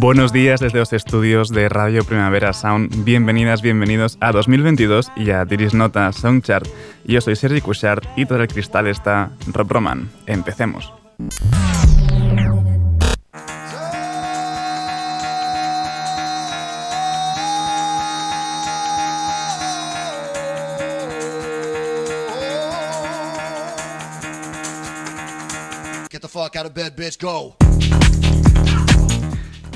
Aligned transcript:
Buenos 0.00 0.32
días 0.32 0.60
desde 0.60 0.78
los 0.78 0.94
estudios 0.94 1.50
de 1.50 1.68
Radio 1.68 2.02
Primavera 2.04 2.54
Sound. 2.54 3.04
Bienvenidas, 3.04 3.60
bienvenidos 3.60 4.16
a 4.22 4.32
2022 4.32 5.12
y 5.14 5.30
a 5.30 5.44
Diris 5.44 5.74
Nota 5.74 6.10
Soundchart. 6.10 6.66
Yo 7.04 7.20
soy 7.20 7.36
Sergi 7.36 7.60
Cushart 7.60 8.06
y 8.16 8.24
todo 8.24 8.40
el 8.40 8.48
cristal 8.48 8.86
está 8.86 9.30
Rob 9.52 9.70
Roman. 9.70 10.10
Empecemos. 10.24 10.90
Get 26.10 26.22
the 26.22 26.28
fuck 26.28 26.56
out 26.56 26.64
of 26.64 26.72
bed, 26.72 26.96
bitch, 26.96 27.18
go. 27.20 27.54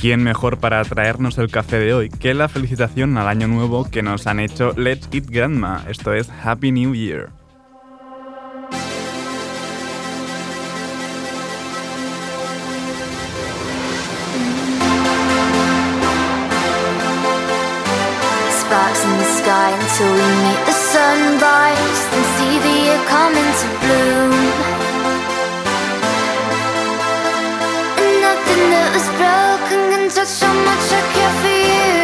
¿Quién 0.05 0.23
mejor 0.23 0.59
para 0.59 0.85
traernos 0.85 1.39
el 1.39 1.51
café 1.51 1.79
de 1.79 1.95
hoy 1.95 2.11
que 2.11 2.35
la 2.35 2.51
felicitación 2.51 3.17
al 3.17 3.27
año 3.27 3.49
nuevo 3.49 3.89
que 3.91 4.03
nos 4.03 4.27
han 4.27 4.39
hecho 4.39 4.75
Let's 4.77 5.09
Eat 5.13 5.25
Grandma? 5.31 5.83
Esto 5.89 6.13
es 6.13 6.29
Happy 6.29 6.73
New 6.73 6.95
Year. 6.95 7.31
Sparks 18.61 19.05
in 19.07 19.17
the 19.17 19.29
sky 19.41 19.73
until 19.73 20.13
we 20.13 20.27
meet 20.45 20.61
the 20.67 20.77
sunrise 20.93 22.03
and 22.13 22.27
see 22.37 22.59
the 22.59 22.75
year 22.85 23.01
come 23.09 23.35
into 23.35 23.67
bloom. 23.81 24.33
And 27.97 28.21
nothing 28.21 28.69
that 28.69 28.91
was 28.93 29.09
broken 29.17 29.54
touch 30.15 30.43
how 30.43 30.55
much 30.55 30.93
I 30.93 31.01
care 31.13 31.35
for 31.41 31.49
you 31.49 32.04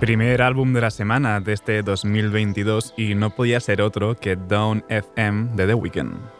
Primer 0.00 0.42
álbum 0.42 0.74
de 0.74 0.82
la 0.82 0.90
semana 0.90 1.40
de 1.40 1.54
este 1.54 1.82
2022 1.82 2.92
y 2.98 3.14
no 3.14 3.30
podía 3.30 3.60
ser 3.60 3.80
otro 3.80 4.14
que 4.14 4.36
Down 4.36 4.84
FM 4.90 5.56
de 5.56 5.66
The 5.66 5.74
Weeknd. 5.74 6.35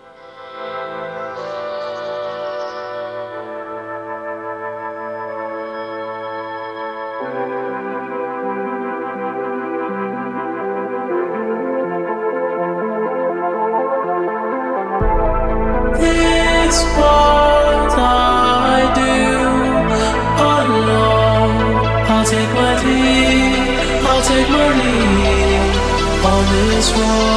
this 26.87 26.97
world 26.97 27.36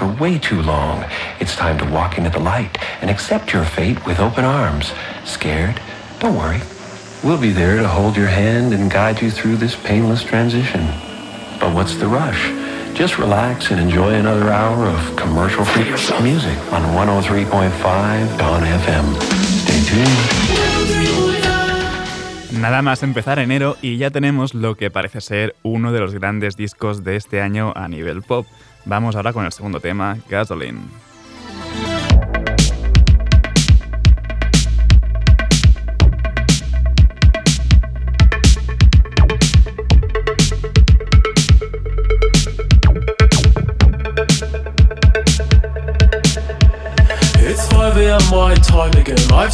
Oh 0.00 0.16
way 0.18 0.38
too 0.38 0.62
long. 0.62 1.04
It's 1.38 1.54
time 1.56 1.76
to 1.78 1.84
walk 1.84 2.16
into 2.16 2.30
the 2.30 2.38
light 2.38 2.78
and 3.02 3.10
accept 3.10 3.52
your 3.52 3.66
fate 3.66 4.06
with 4.06 4.18
open 4.18 4.46
arms. 4.46 4.92
Scared? 5.24 5.78
Don't 6.20 6.36
worry. 6.36 6.62
We'll 7.22 7.40
be 7.40 7.50
there 7.52 7.76
to 7.76 7.88
hold 7.88 8.16
your 8.16 8.28
hand 8.28 8.72
and 8.72 8.90
guide 8.90 9.20
you 9.20 9.30
through 9.30 9.56
this 9.56 9.76
painless 9.76 10.22
transition. 10.22 10.86
But 11.60 11.74
what's 11.74 11.96
the 11.96 12.06
rush? 12.06 12.50
Just 12.94 13.18
relax 13.18 13.70
and 13.70 13.78
enjoy 13.78 14.14
another 14.14 14.50
hour 14.50 14.86
of 14.86 15.16
commercial-free 15.16 15.90
music 16.22 16.58
on 16.72 16.82
103.5 16.94 18.38
Dawn 18.38 18.62
FM. 18.62 19.22
Stay 19.64 19.82
tuned. 19.84 20.63
Nada 22.60 22.82
más 22.82 23.02
empezar 23.02 23.38
enero 23.38 23.76
y 23.82 23.96
ya 23.96 24.10
tenemos 24.10 24.54
lo 24.54 24.76
que 24.76 24.90
parece 24.90 25.20
ser 25.20 25.56
uno 25.62 25.92
de 25.92 26.00
los 26.00 26.14
grandes 26.14 26.56
discos 26.56 27.02
de 27.04 27.16
este 27.16 27.40
año 27.40 27.72
a 27.74 27.88
nivel 27.88 28.22
pop. 28.22 28.46
Vamos 28.84 29.16
ahora 29.16 29.32
con 29.32 29.44
el 29.44 29.52
segundo 29.52 29.80
tema, 29.80 30.18
Gasoline. 30.28 30.80
It's 47.46 47.68
5 47.68 47.96
a.m. 47.96 48.20
my 48.30 48.54
time 48.54 48.94
again. 48.94 49.18
I've 49.32 49.52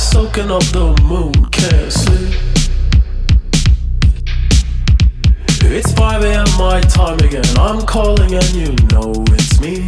up 0.51 0.63
the 0.73 0.97
moon, 1.03 1.33
It's 5.73 5.93
5 5.93 6.25
a.m. 6.25 6.47
my 6.59 6.81
time 6.81 7.21
again. 7.21 7.45
I'm 7.57 7.87
calling 7.87 8.35
and 8.35 8.53
you 8.55 8.75
know 8.91 9.13
it's 9.29 9.61
me. 9.61 9.85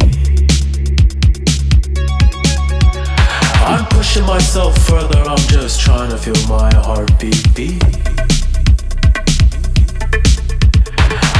I'm 3.67 3.85
pushing 3.87 4.25
myself 4.25 4.77
further, 4.87 5.19
I'm 5.19 5.45
just 5.49 5.81
trying 5.81 6.09
to 6.11 6.17
feel 6.17 6.39
my 6.47 6.73
heartbeat 6.73 7.53
beat. 7.53 7.83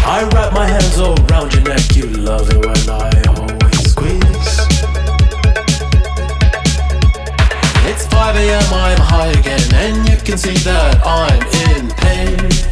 I 0.06 0.30
wrap 0.34 0.52
my 0.52 0.68
hands 0.68 1.00
around 1.00 1.54
your 1.54 1.64
neck, 1.64 1.96
you 1.96 2.08
love 2.08 2.50
it 2.50 2.58
when 2.58 2.90
I 2.90 3.12
always 3.40 3.92
squeeze. 3.92 4.60
It's 7.88 8.08
5 8.08 8.36
a.m., 8.36 8.74
I'm 8.74 9.00
high 9.00 9.28
again, 9.40 9.74
and 9.74 10.10
you 10.10 10.18
can 10.18 10.38
see 10.38 10.58
that 10.66 11.02
I'm 11.06 11.42
in 11.72 11.90
pain. 11.92 12.63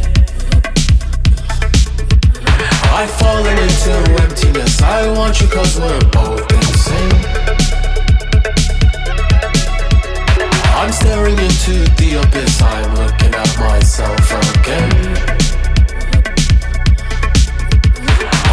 I've 3.02 3.10
fallen 3.10 3.58
into 3.58 3.94
emptiness. 4.22 4.80
I 4.80 5.10
want 5.18 5.42
you 5.42 5.48
cause 5.48 5.80
we're 5.80 6.00
both 6.12 6.46
insane. 6.54 7.18
I'm 10.78 10.92
staring 10.92 11.34
into 11.34 11.82
the 11.98 12.22
abyss. 12.22 12.62
I'm 12.62 12.94
looking 12.94 13.34
at 13.34 13.58
myself 13.58 14.22
again. 14.54 14.94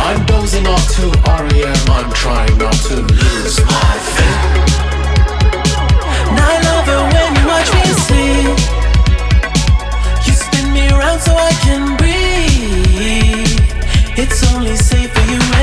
I'm 0.09 0.25
dozing 0.25 0.67
off 0.67 0.95
to 0.97 1.13
REM. 1.29 1.85
I'm 1.93 2.11
trying 2.15 2.57
not 2.57 2.73
to 2.89 2.97
lose 3.05 3.61
my 3.69 3.99
faith. 4.17 4.45
And 6.25 6.41
I 6.41 6.57
love 6.65 6.89
it 6.89 7.03
when 7.13 7.37
you 7.37 7.45
watch 7.53 7.69
me 7.77 7.85
sleep. 8.09 8.57
You 10.25 10.33
spin 10.33 10.73
me 10.73 10.89
around 10.89 11.21
so 11.21 11.35
I 11.37 11.53
can 11.61 11.99
breathe. 11.99 12.28
It's 14.21 14.53
only 14.53 14.75
safe 14.75 15.15
for 15.15 15.31
you 15.31 15.58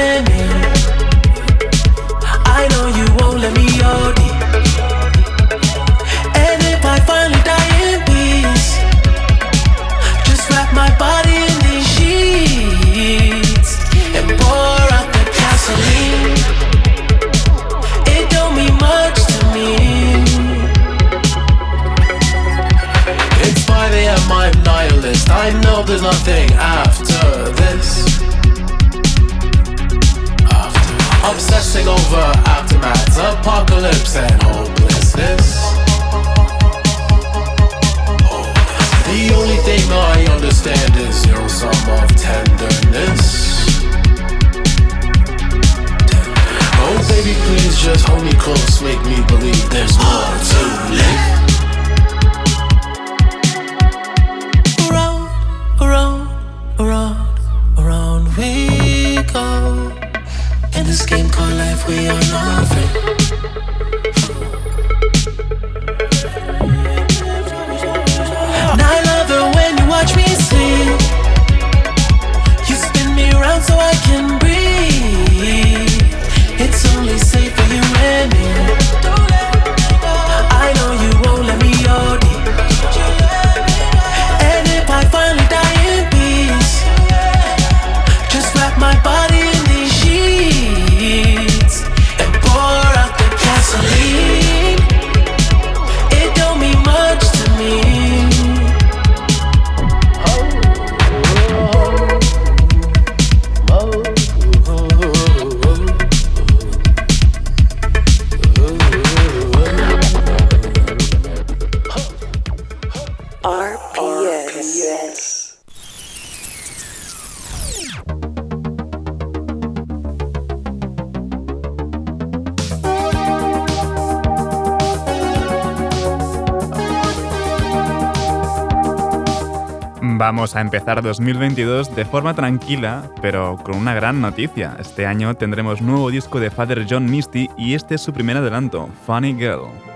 Vamos 130.18 130.56
a 130.56 130.62
empezar 130.62 131.02
2022 131.02 131.96
de 131.96 132.04
forma 132.04 132.34
tranquila, 132.34 133.10
pero 133.22 133.58
con 133.64 133.76
una 133.78 133.94
gran 133.94 134.22
noticia. 134.22 134.76
Este 134.80 135.06
año 135.06 135.36
tendremos 135.36 135.82
nuevo 135.82 136.10
disco 136.10 136.40
de 136.40 136.52
Father 136.52 136.86
John 136.90 137.06
Misty 137.06 137.50
y 137.58 137.76
este 137.76 137.96
es 137.96 138.02
su 138.02 138.12
primer 138.12 138.38
adelanto, 138.38 138.90
Funny 139.06 139.36
Girl. 139.36 139.95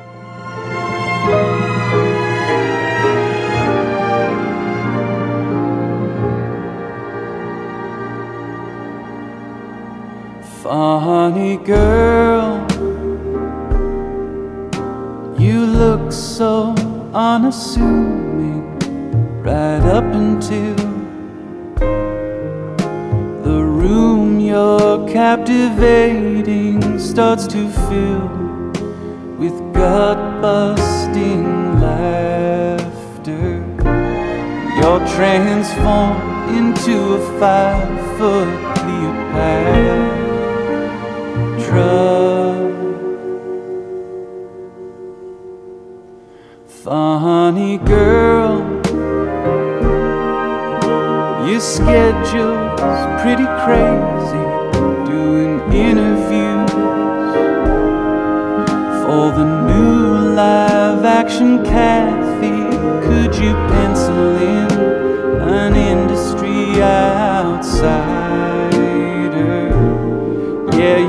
Funny 10.69 11.57
girl, 11.57 12.63
you 15.35 15.65
look 15.65 16.11
so 16.11 16.75
unassuming 17.11 18.77
right 19.41 19.81
up 19.81 20.03
until 20.03 20.75
the 23.41 23.63
room 23.63 24.39
you're 24.39 25.09
captivating 25.09 26.99
starts 26.99 27.47
to 27.47 27.67
fill 27.89 28.27
with 29.39 29.57
gut 29.73 30.19
busting 30.39 31.81
laughter. 31.81 33.65
You're 34.77 35.03
transformed 35.17 36.55
into 36.55 37.15
a 37.15 37.39
five 37.39 38.17
foot 38.19 38.75
Cleopatra. 38.77 40.18
Funny 46.83 47.77
girl, 47.79 48.57
your 51.47 51.59
schedule's 51.59 53.21
pretty 53.21 53.45
crazy. 53.61 54.45
Doing 55.05 55.59
interviews 55.71 56.71
for 59.03 59.31
the 59.37 59.45
new 59.67 60.33
live 60.33 61.05
action 61.05 61.63
Kathy. 61.63 62.63
Could 63.05 63.35
you 63.35 63.53
pencil 63.69 64.37
in 64.37 64.71
an 65.41 65.75
industry 65.75 66.81
outsider? 66.81 68.18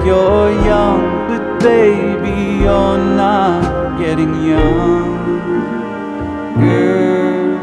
You're 0.04 0.50
young, 0.64 1.28
but 1.28 1.44
baby, 1.60 2.38
you're 2.64 2.98
not 2.98 3.98
getting 3.98 4.34
young. 4.46 5.10
Girl, 6.58 7.58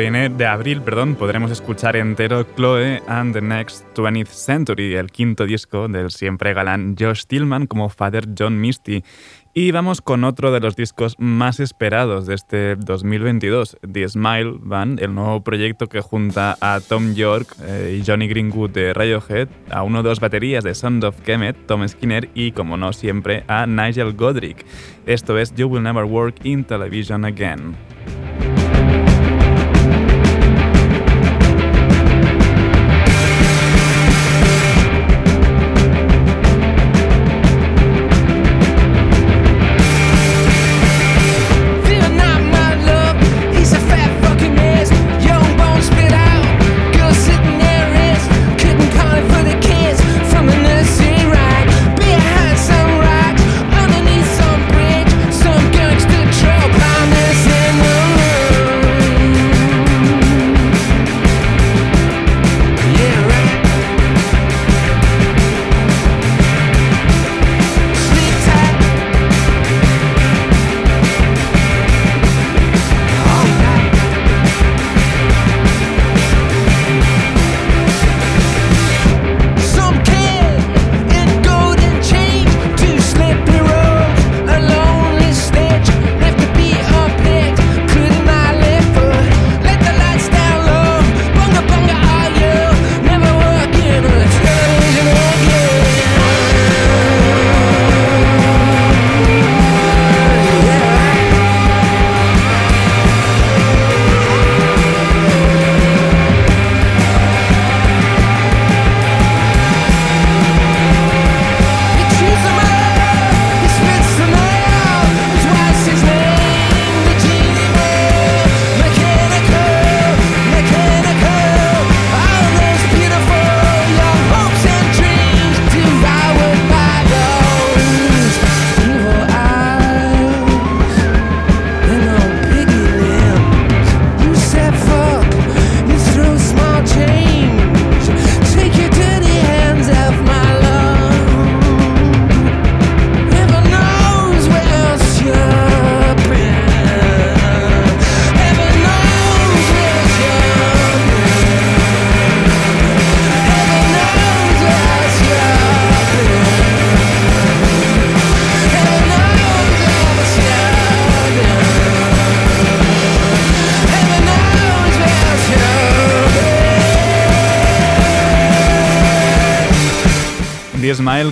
8 0.09 0.37
de, 0.37 0.47
abril 0.47 0.83
perdón, 0.83 1.17
podremos 1.17 1.51
escuchar 1.51 1.97
entero 1.97 2.45
Chloe 2.55 3.03
and 3.09 3.33
the 3.33 3.41
Next 3.41 3.85
20th 3.95 4.29
Century, 4.29 4.95
el 4.95 5.11
quinto 5.11 5.47
disco 5.47 5.89
del 5.89 6.11
siempre 6.11 6.55
galán 6.55 6.95
Josh 6.99 7.25
Tillman 7.27 7.67
como 7.67 7.89
Father 7.89 8.29
John 8.39 8.61
Misty. 8.61 9.03
Y 9.53 9.73
vamos 9.73 10.03
con 10.03 10.23
otro 10.25 10.53
de 10.53 10.61
los 10.61 10.77
discos 10.77 11.17
más 11.19 11.61
esperados 11.61 12.27
de 12.27 12.35
este 12.35 12.77
2022, 12.77 13.79
The 13.91 14.09
Smile 14.09 14.59
Band, 14.61 15.01
el 15.01 15.15
nuevo 15.15 15.43
proyecto 15.43 15.89
que 15.89 16.03
junta 16.03 16.57
a 16.61 16.79
Tom 16.81 17.15
York 17.15 17.57
eh, 17.63 17.99
y 17.99 18.07
Johnny 18.07 18.29
Greenwood 18.29 18.71
de 18.71 18.93
Radiohead, 18.93 19.49
a 19.71 19.83
uno 19.83 20.01
o 20.01 20.03
dos 20.03 20.21
baterías 20.21 20.63
de 20.63 20.75
Sons 20.75 21.05
of 21.05 21.21
Kemet, 21.23 21.67
Tom 21.67 21.89
Skinner 21.89 22.29
y, 22.35 22.53
como 22.53 22.77
no 22.77 22.93
siempre, 22.93 23.45
a 23.49 23.67
Nigel 23.67 24.13
Godrich. 24.13 24.65
Esto 25.07 25.39
es 25.39 25.55
You 25.55 25.69
Will 25.69 25.83
Never 25.83 26.05
Work 26.05 26.45
in 26.45 26.65
Television 26.65 27.25
Again. 27.25 27.75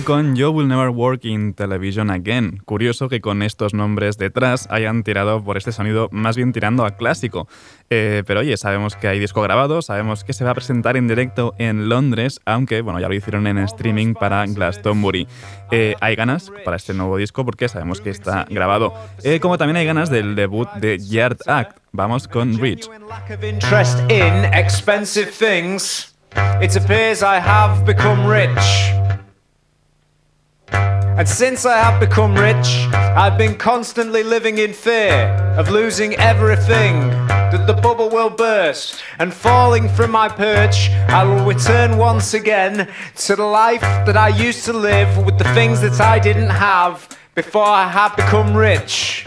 Con 0.03 0.35
Will 0.35 0.67
Never 0.67 0.89
Work 0.89 1.25
in 1.25 1.53
Television 1.53 2.09
Again. 2.09 2.61
Curioso 2.65 3.07
que 3.07 3.21
con 3.21 3.41
estos 3.41 3.73
nombres 3.73 4.17
detrás 4.17 4.67
hayan 4.69 5.03
tirado 5.03 5.43
por 5.43 5.57
este 5.57 5.71
sonido 5.71 6.09
más 6.11 6.35
bien 6.35 6.51
tirando 6.51 6.85
a 6.85 6.97
clásico. 6.97 7.47
Eh, 7.89 8.23
pero 8.25 8.41
oye, 8.41 8.57
sabemos 8.57 8.95
que 8.95 9.07
hay 9.07 9.19
disco 9.19 9.41
grabado, 9.41 9.81
sabemos 9.81 10.23
que 10.23 10.33
se 10.33 10.43
va 10.43 10.51
a 10.51 10.53
presentar 10.53 10.97
en 10.97 11.07
directo 11.07 11.53
en 11.59 11.87
Londres, 11.87 12.41
aunque 12.45 12.81
bueno, 12.81 12.99
ya 12.99 13.07
lo 13.07 13.13
hicieron 13.13 13.47
en 13.47 13.57
streaming 13.59 14.15
para 14.15 14.45
Glastonbury. 14.45 15.27
Eh, 15.71 15.95
hay 16.01 16.15
ganas 16.15 16.51
para 16.63 16.77
este 16.77 16.93
nuevo 16.93 17.17
disco 17.17 17.45
porque 17.45 17.69
sabemos 17.69 18.01
que 18.01 18.09
está 18.09 18.45
grabado. 18.49 18.93
Eh, 19.23 19.39
como 19.39 19.57
también 19.57 19.77
hay 19.77 19.85
ganas 19.85 20.09
del 20.09 20.35
debut 20.35 20.69
de 20.73 20.99
Yard 20.99 21.37
Act. 21.47 21.77
Vamos 21.91 22.27
con 22.27 22.59
Rich. 22.59 22.89
It 26.61 26.75
appears 26.75 27.23
I 27.23 27.39
have 27.39 27.85
become 27.85 28.25
rich. 28.25 29.24
And 31.17 31.29
since 31.29 31.65
I 31.65 31.77
have 31.77 32.01
become 32.01 32.35
rich, 32.35 32.67
I've 32.93 33.37
been 33.37 33.55
constantly 33.55 34.21
living 34.21 34.57
in 34.57 34.73
fear 34.73 35.29
of 35.57 35.69
losing 35.69 36.13
everything, 36.15 37.07
that 37.29 37.65
the 37.67 37.73
bubble 37.73 38.09
will 38.09 38.29
burst, 38.29 39.01
and 39.17 39.33
falling 39.33 39.87
from 39.87 40.11
my 40.11 40.27
perch, 40.27 40.89
I 41.07 41.23
will 41.23 41.45
return 41.45 41.97
once 41.97 42.33
again 42.33 42.91
to 43.15 43.35
the 43.37 43.45
life 43.45 43.79
that 43.79 44.17
I 44.17 44.27
used 44.27 44.65
to 44.65 44.73
live 44.73 45.25
with 45.25 45.37
the 45.37 45.45
things 45.53 45.79
that 45.79 46.01
I 46.01 46.19
didn't 46.19 46.49
have 46.49 47.07
before 47.33 47.63
I 47.63 47.87
had 47.87 48.13
become 48.17 48.53
rich. 48.53 49.23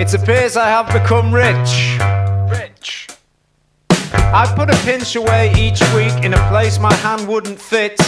It 0.00 0.14
appears 0.14 0.56
I 0.56 0.68
have 0.70 0.86
become 0.86 1.34
rich. 1.34 1.98
Rich. 2.50 3.08
I 4.32 4.50
put 4.56 4.70
a 4.70 4.76
pinch 4.82 5.14
away 5.14 5.52
each 5.58 5.82
week 5.92 6.24
in 6.24 6.32
a 6.32 6.48
place 6.48 6.78
my 6.78 6.94
hand 6.94 7.28
wouldn't 7.28 7.60
fit 7.60 8.00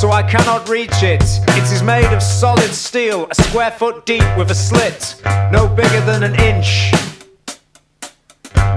so 0.00 0.12
I 0.12 0.22
cannot 0.22 0.66
reach 0.70 1.02
it. 1.02 1.22
It 1.48 1.70
is 1.70 1.82
made 1.82 2.10
of 2.14 2.22
solid 2.22 2.72
steel, 2.72 3.26
a 3.30 3.34
square 3.34 3.70
foot 3.70 4.06
deep 4.06 4.24
with 4.38 4.50
a 4.50 4.54
slit, 4.54 5.20
no 5.52 5.68
bigger 5.68 6.00
than 6.00 6.22
an 6.22 6.40
inch. 6.40 6.90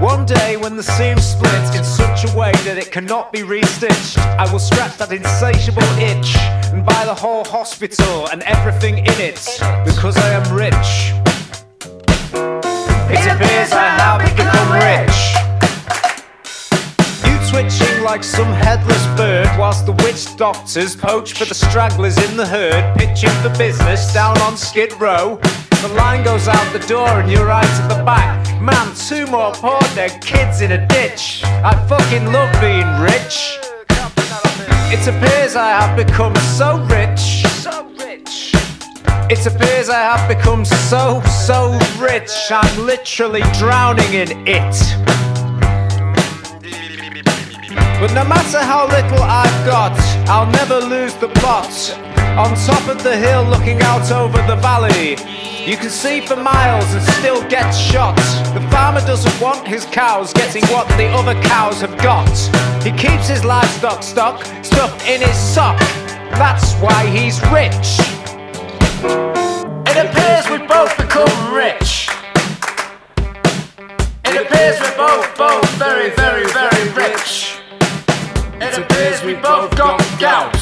One 0.02 0.26
day, 0.26 0.58
when 0.58 0.76
the 0.76 0.82
seam 0.82 1.18
splits 1.18 1.74
in 1.74 1.82
such 1.82 2.30
a 2.30 2.36
way 2.36 2.52
that 2.66 2.76
it 2.76 2.92
cannot 2.92 3.32
be 3.32 3.38
restitched, 3.38 4.18
I 4.18 4.52
will 4.52 4.58
scratch 4.58 4.98
that 4.98 5.12
insatiable 5.12 5.88
itch 5.98 6.36
and 6.74 6.84
buy 6.84 7.06
the 7.06 7.14
whole 7.14 7.44
hospital 7.44 8.28
and 8.28 8.42
everything 8.42 8.98
in 8.98 9.18
it 9.18 9.40
because 9.86 10.18
I 10.18 10.28
am 10.28 10.44
rich. 10.52 11.14
It 13.08 13.24
appears 13.32 13.72
I 13.72 13.88
have 13.96 14.20
become 14.28 14.72
rich 14.74 15.23
twitching 17.54 18.02
like 18.02 18.24
some 18.24 18.52
headless 18.52 19.06
bird 19.16 19.46
whilst 19.56 19.86
the 19.86 19.92
witch 20.02 20.36
doctors 20.36 20.96
poach 20.96 21.34
for 21.34 21.44
the 21.44 21.54
stragglers 21.54 22.18
in 22.18 22.36
the 22.36 22.44
herd, 22.44 22.82
pitching 22.98 23.30
for 23.42 23.56
business 23.56 24.12
down 24.12 24.36
on 24.38 24.56
Skid 24.56 24.92
Row. 25.00 25.38
The 25.80 25.94
line 25.94 26.24
goes 26.24 26.48
out 26.48 26.72
the 26.72 26.84
door 26.88 27.08
and 27.08 27.30
you're 27.30 27.46
right 27.46 27.64
at 27.64 27.86
the 27.86 28.02
back. 28.02 28.60
Man, 28.60 28.92
two 28.96 29.28
more 29.28 29.52
poor 29.52 29.78
dead 29.94 30.20
kids 30.20 30.62
in 30.62 30.72
a 30.72 30.84
ditch. 30.88 31.44
I 31.44 31.74
fucking 31.86 32.32
love 32.32 32.50
being 32.60 32.90
rich. 33.00 33.60
It 34.92 35.06
appears 35.06 35.54
I 35.54 35.68
have 35.80 35.96
become 35.96 36.34
so 36.58 36.84
rich. 36.90 37.46
So 37.62 37.84
rich. 38.04 38.52
It 39.30 39.46
appears 39.46 39.88
I 39.88 40.00
have 40.00 40.28
become 40.28 40.64
so, 40.64 41.22
so 41.46 41.78
rich. 42.00 42.32
I'm 42.50 42.84
literally 42.84 43.42
drowning 43.52 44.12
in 44.12 44.48
it. 44.48 45.23
But 48.04 48.12
no 48.12 48.24
matter 48.24 48.58
how 48.58 48.86
little 48.86 49.22
I've 49.22 49.64
got, 49.64 49.98
I'll 50.28 50.50
never 50.52 50.78
lose 50.78 51.14
the 51.14 51.28
plot. 51.40 51.72
On 52.36 52.54
top 52.54 52.86
of 52.86 53.02
the 53.02 53.16
hill, 53.16 53.44
looking 53.44 53.80
out 53.80 54.12
over 54.12 54.36
the 54.46 54.56
valley, 54.56 55.12
you 55.64 55.78
can 55.78 55.88
see 55.88 56.20
for 56.20 56.36
miles 56.36 56.84
and 56.92 57.02
still 57.14 57.40
get 57.48 57.70
shot. 57.70 58.14
The 58.52 58.60
farmer 58.70 59.00
doesn't 59.00 59.40
want 59.40 59.66
his 59.66 59.86
cows 59.86 60.34
getting 60.34 60.62
what 60.66 60.86
the 60.98 61.06
other 61.16 61.32
cows 61.44 61.80
have 61.80 61.96
got. 61.96 62.28
He 62.84 62.90
keeps 62.92 63.26
his 63.26 63.42
livestock 63.42 64.02
stock 64.02 64.44
stuffed 64.62 65.08
in 65.08 65.22
his 65.22 65.38
sock. 65.38 65.78
That's 66.36 66.74
why 66.74 67.06
he's 67.06 67.40
rich. 67.48 67.96
It 69.88 69.96
appears 69.96 70.44
we 70.50 70.58
both 70.66 70.94
become 70.98 71.54
rich. 71.54 72.10
It 74.26 74.42
appears 74.44 74.78
we're 74.78 74.96
both, 74.98 75.38
both 75.38 75.70
very, 75.78 76.10
very, 76.10 76.44
very 76.48 76.90
rich. 76.92 77.63
It 78.66 78.78
appears 78.78 79.22
we 79.22 79.34
both 79.34 79.76
got 79.76 80.00
gout. 80.18 80.56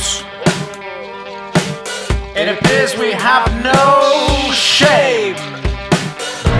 It 2.34 2.48
appears 2.50 2.98
we 2.98 3.12
have 3.12 3.46
no 3.62 4.50
shame. 4.50 5.38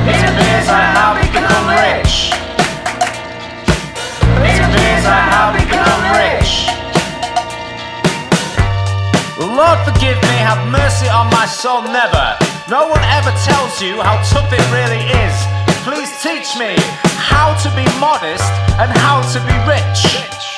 It 0.06 0.22
appears 0.22 0.66
I 0.70 0.86
have 0.94 1.18
become 1.18 1.66
rich. 1.82 2.30
It 4.38 4.58
appears 4.62 5.04
I 5.04 5.20
have 5.34 5.50
become 5.58 6.02
rich. 6.14 6.52
Lord 9.42 9.78
forgive 9.82 10.22
me, 10.22 10.36
have 10.46 10.62
mercy 10.70 11.08
on 11.08 11.26
my 11.34 11.46
soul, 11.46 11.82
never. 11.82 12.38
No 12.70 12.86
one 12.86 13.02
ever 13.18 13.34
tells 13.42 13.82
you 13.82 14.00
how 14.00 14.22
tough 14.30 14.52
it 14.52 14.62
really 14.70 15.02
is. 15.26 15.34
Please 15.82 16.12
teach 16.22 16.54
me 16.56 16.76
how 17.18 17.52
to 17.64 17.68
be 17.74 17.84
modest 17.98 18.46
and 18.78 18.88
how 18.98 19.20
to 19.34 19.40
be 19.42 19.56
rich. 19.66 20.51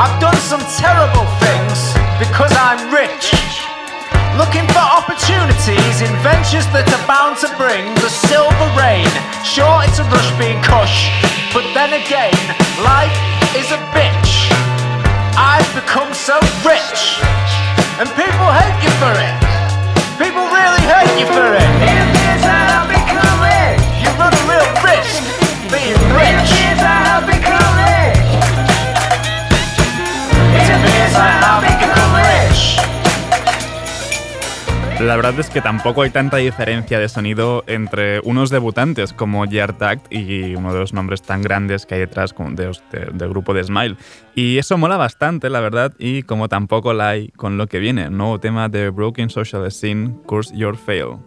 I've 0.00 0.16
done 0.16 0.36
some 0.40 0.64
terrible 0.80 1.28
things 1.44 1.92
because 2.16 2.48
I'm 2.56 2.88
rich. 2.88 3.28
Looking 4.40 4.64
for 4.72 4.80
opportunities 4.80 6.00
in 6.00 6.08
ventures 6.24 6.64
that 6.72 6.88
are 6.88 7.04
bound 7.04 7.36
to 7.44 7.48
bring 7.60 7.92
the 8.00 8.08
silver 8.08 8.68
rain. 8.72 9.04
Sure, 9.44 9.84
it's 9.84 10.00
a 10.00 10.06
rush 10.08 10.32
being 10.40 10.56
cush, 10.64 11.12
but 11.52 11.68
then 11.76 11.92
again, 11.92 12.32
life 12.80 13.12
is 13.52 13.68
a 13.68 13.80
bitch. 13.92 14.48
I've 15.36 15.68
become 15.76 16.16
so 16.16 16.40
rich, 16.64 17.20
and 18.00 18.08
people 18.16 18.48
hate 18.48 18.80
you 18.80 18.92
for 18.96 19.12
it. 19.12 19.36
People 20.16 20.48
really 20.48 20.84
hate 20.88 21.12
you 21.20 21.28
for 21.28 21.52
it. 21.52 21.68
It 21.84 21.96
appears 22.00 22.42
that 22.48 22.64
I've 22.80 22.88
become 22.88 23.44
rich. 23.44 23.84
You 24.00 24.08
run 24.16 24.32
a 24.32 24.42
real 24.48 24.68
risk 24.88 25.20
being 25.68 26.00
rich. 26.16 27.11
La 35.02 35.16
verdad 35.16 35.38
es 35.40 35.50
que 35.50 35.60
tampoco 35.60 36.02
hay 36.02 36.10
tanta 36.10 36.36
diferencia 36.36 37.00
de 37.00 37.08
sonido 37.08 37.64
entre 37.66 38.20
unos 38.20 38.50
debutantes 38.50 39.12
como 39.12 39.44
Yartact 39.44 40.12
y 40.12 40.54
uno 40.54 40.72
de 40.72 40.78
los 40.78 40.92
nombres 40.92 41.22
tan 41.22 41.42
grandes 41.42 41.86
que 41.86 41.94
hay 41.94 42.00
detrás 42.00 42.32
del 42.52 43.28
grupo 43.28 43.52
de 43.52 43.64
Smile. 43.64 43.96
Y 44.36 44.58
eso 44.58 44.78
mola 44.78 44.96
bastante, 44.96 45.50
la 45.50 45.58
verdad, 45.58 45.92
y 45.98 46.22
como 46.22 46.48
tampoco 46.48 46.92
la 46.92 47.08
hay 47.08 47.28
con 47.30 47.58
lo 47.58 47.66
que 47.66 47.80
viene, 47.80 48.10
nuevo 48.10 48.38
tema 48.38 48.68
de 48.68 48.90
Broken 48.90 49.28
Social 49.28 49.70
Scene, 49.72 50.14
Curse 50.24 50.56
Your 50.56 50.76
Fail. 50.76 51.18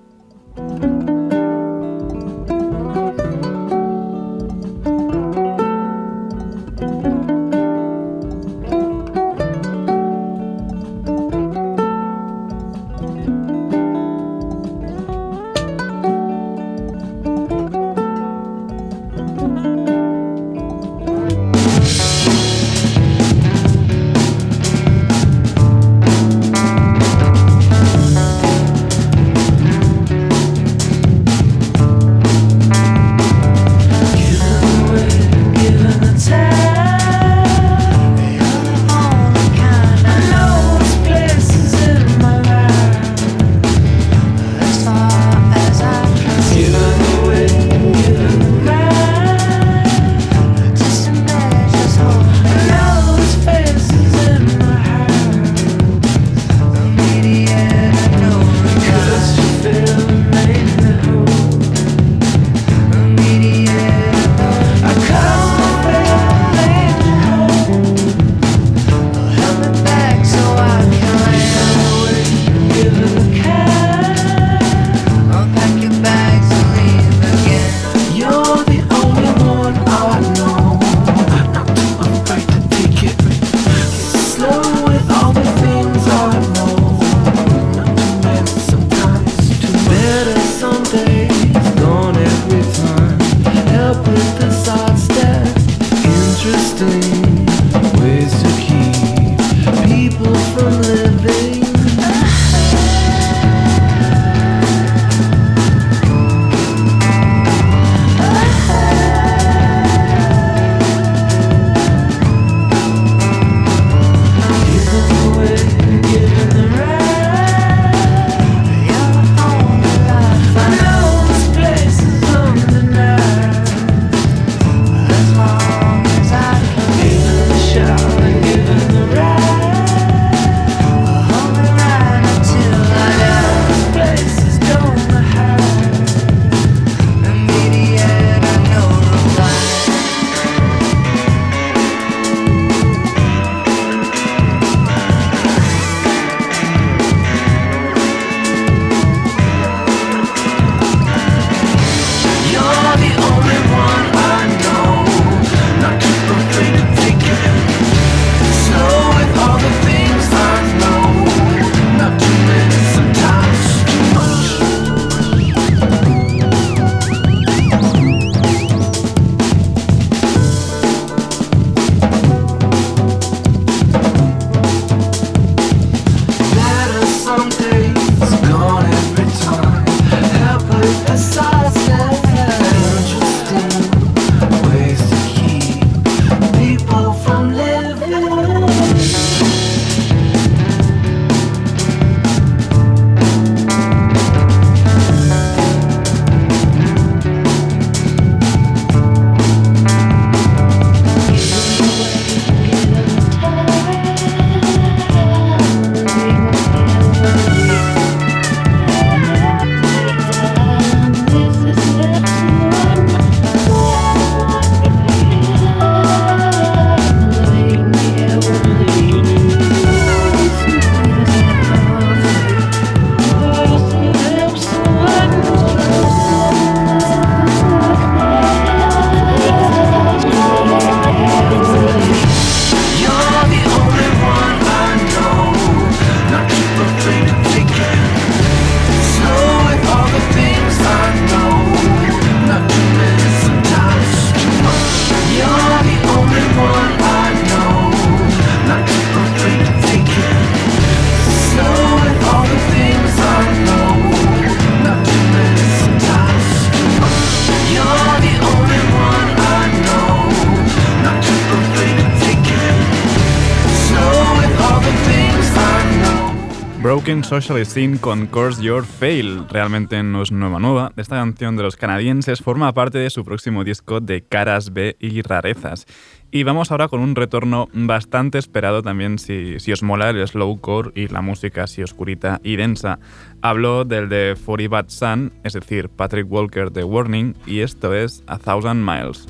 Broken 267.35 267.47
Social 267.47 267.65
Scene 267.65 267.97
con 267.99 268.27
Course 268.27 268.63
Your 268.63 268.85
Fail. 268.85 269.45
Realmente 269.49 270.01
no 270.03 270.21
es 270.21 270.31
nueva 270.31 270.57
nueva. 270.57 270.93
Esta 270.95 271.17
canción 271.17 271.57
de 271.57 271.63
los 271.63 271.75
canadienses 271.75 272.39
forma 272.39 272.73
parte 272.73 272.97
de 272.97 273.09
su 273.09 273.25
próximo 273.25 273.65
disco 273.65 273.99
de 273.99 274.21
caras 274.21 274.71
B 274.71 274.95
y 275.01 275.21
rarezas. 275.21 275.85
Y 276.31 276.43
vamos 276.43 276.71
ahora 276.71 276.87
con 276.87 277.01
un 277.01 277.13
retorno 277.13 277.67
bastante 277.73 278.37
esperado 278.37 278.83
también 278.83 279.19
si, 279.19 279.59
si 279.59 279.73
os 279.73 279.83
mola 279.83 280.11
el 280.11 280.25
slowcore 280.25 280.91
y 280.95 281.09
la 281.09 281.19
música 281.19 281.63
así 281.63 281.83
oscurita 281.83 282.39
y 282.41 282.55
densa. 282.55 282.99
Hablo 283.41 283.83
del 283.83 284.07
de 284.07 284.37
40 284.45 284.69
Bad 284.69 284.85
Sun, 284.87 285.33
es 285.43 285.51
decir, 285.51 285.89
Patrick 285.89 286.31
Walker 286.31 286.71
de 286.71 286.85
Warning, 286.85 287.35
y 287.45 287.59
esto 287.59 287.93
es 287.93 288.23
A 288.27 288.37
Thousand 288.37 288.81
Miles. 288.81 289.27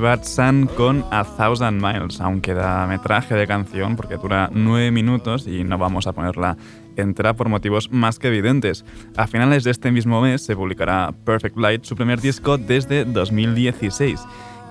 Bad 0.00 0.24
Sun 0.24 0.66
con 0.76 1.04
A 1.10 1.24
Thousand 1.24 1.80
Miles. 1.80 2.20
Aún 2.20 2.40
queda 2.40 2.86
metraje 2.86 3.34
de 3.34 3.46
canción 3.46 3.96
porque 3.96 4.16
dura 4.16 4.50
9 4.52 4.90
minutos 4.90 5.46
y 5.46 5.62
no 5.62 5.78
vamos 5.78 6.06
a 6.06 6.12
ponerla 6.12 6.56
entera 6.96 7.34
por 7.34 7.48
motivos 7.48 7.90
más 7.92 8.18
que 8.18 8.28
evidentes. 8.28 8.84
A 9.16 9.26
finales 9.26 9.62
de 9.64 9.70
este 9.70 9.92
mismo 9.92 10.20
mes 10.20 10.42
se 10.42 10.56
publicará 10.56 11.12
Perfect 11.24 11.56
Light, 11.56 11.84
su 11.84 11.94
primer 11.94 12.20
disco 12.20 12.58
desde 12.58 13.04
2016. 13.04 14.20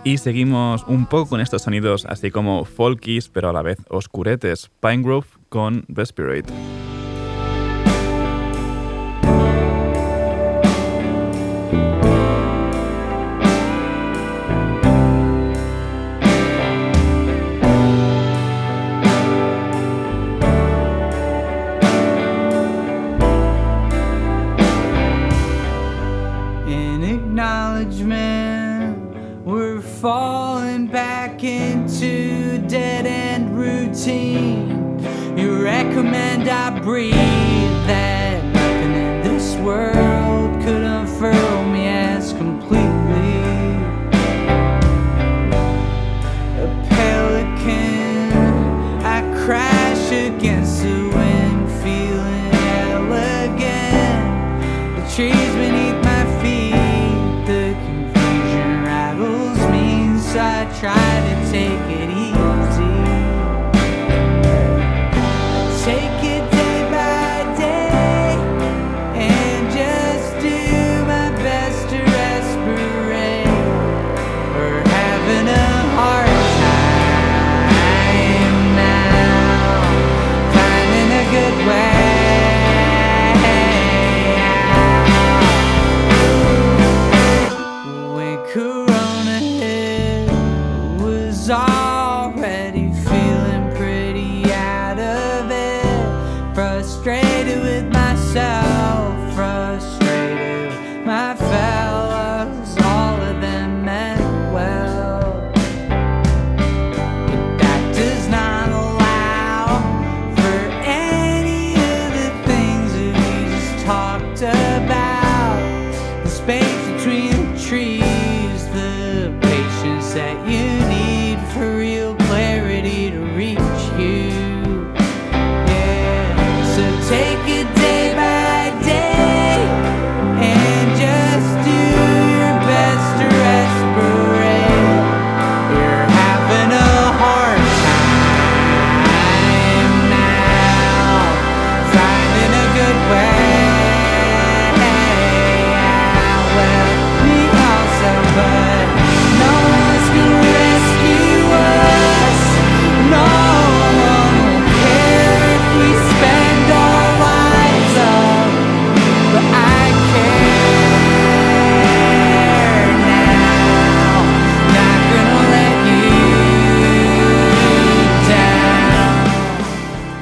Y 0.03 0.17
seguimos 0.17 0.83
un 0.87 1.05
poco 1.05 1.29
con 1.29 1.41
estos 1.41 1.61
sonidos 1.61 2.05
así 2.05 2.31
como 2.31 2.65
folkies, 2.65 3.29
pero 3.29 3.49
a 3.49 3.53
la 3.53 3.61
vez 3.61 3.77
oscuretes. 3.89 4.71
Pine 4.81 5.03
Grove 5.03 5.27
con 5.49 5.85
Respirate. 5.87 6.78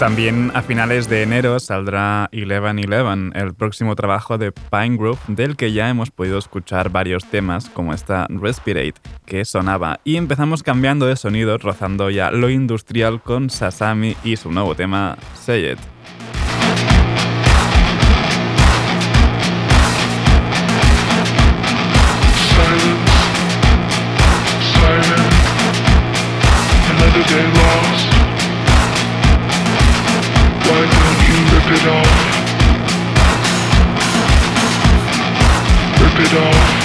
También 0.08 0.52
a 0.54 0.62
finales 0.62 1.10
de 1.10 1.22
enero 1.22 1.60
saldrá 1.60 2.30
Eleven 2.32 2.80
Eleven, 2.80 3.34
el 3.36 3.54
próximo 3.54 3.94
trabajo 3.94 4.38
de 4.38 4.54
Pine 4.54 4.96
Group, 4.96 5.20
del 5.28 5.58
que 5.58 5.74
ya 5.74 5.90
hemos 5.90 6.12
podido 6.12 6.38
escuchar 6.38 6.90
varios 6.90 7.26
temas, 7.26 7.70
como 7.70 7.94
esta 7.94 8.26
Respirate, 8.30 9.02
que 9.26 9.44
sonaba. 9.44 10.00
Y 10.06 10.16
empezamos 10.16 10.64
cambiando 10.64 11.08
de 11.08 11.18
sonido, 11.18 11.58
rozando 11.58 12.10
ya 12.10 12.32
lo 12.32 12.50
industrial 12.50 13.22
con 13.22 13.50
Sasami 13.50 14.16
y 14.24 14.38
su 14.38 14.50
nuevo 14.50 14.76
tema, 14.76 15.18
Say 15.36 15.74
It. 15.74 15.80
It 31.78 31.88
off. 31.88 32.08
Rip 36.02 36.20
it 36.26 36.34
off. 36.34 36.77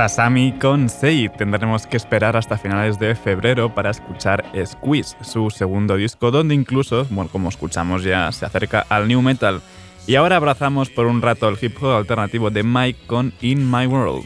Sasami 0.00 0.52
con 0.52 0.88
Sei. 0.88 1.28
Tendremos 1.28 1.86
que 1.86 1.98
esperar 1.98 2.34
hasta 2.34 2.56
finales 2.56 2.98
de 2.98 3.14
febrero 3.14 3.74
para 3.74 3.90
escuchar 3.90 4.42
Squeeze, 4.64 5.14
su 5.20 5.50
segundo 5.50 5.96
disco, 5.96 6.30
donde 6.30 6.54
incluso, 6.54 7.06
bueno, 7.10 7.30
como 7.30 7.50
escuchamos 7.50 8.02
ya, 8.02 8.32
se 8.32 8.46
acerca 8.46 8.86
al 8.88 9.08
new 9.08 9.20
metal. 9.20 9.60
Y 10.06 10.14
ahora 10.14 10.36
abrazamos 10.36 10.88
por 10.88 11.04
un 11.04 11.20
rato 11.20 11.50
el 11.50 11.58
hip 11.60 11.76
hop 11.82 11.96
alternativo 11.96 12.48
de 12.48 12.62
Mike 12.62 12.98
con 13.06 13.34
In 13.42 13.70
My 13.70 13.86
World. 13.86 14.24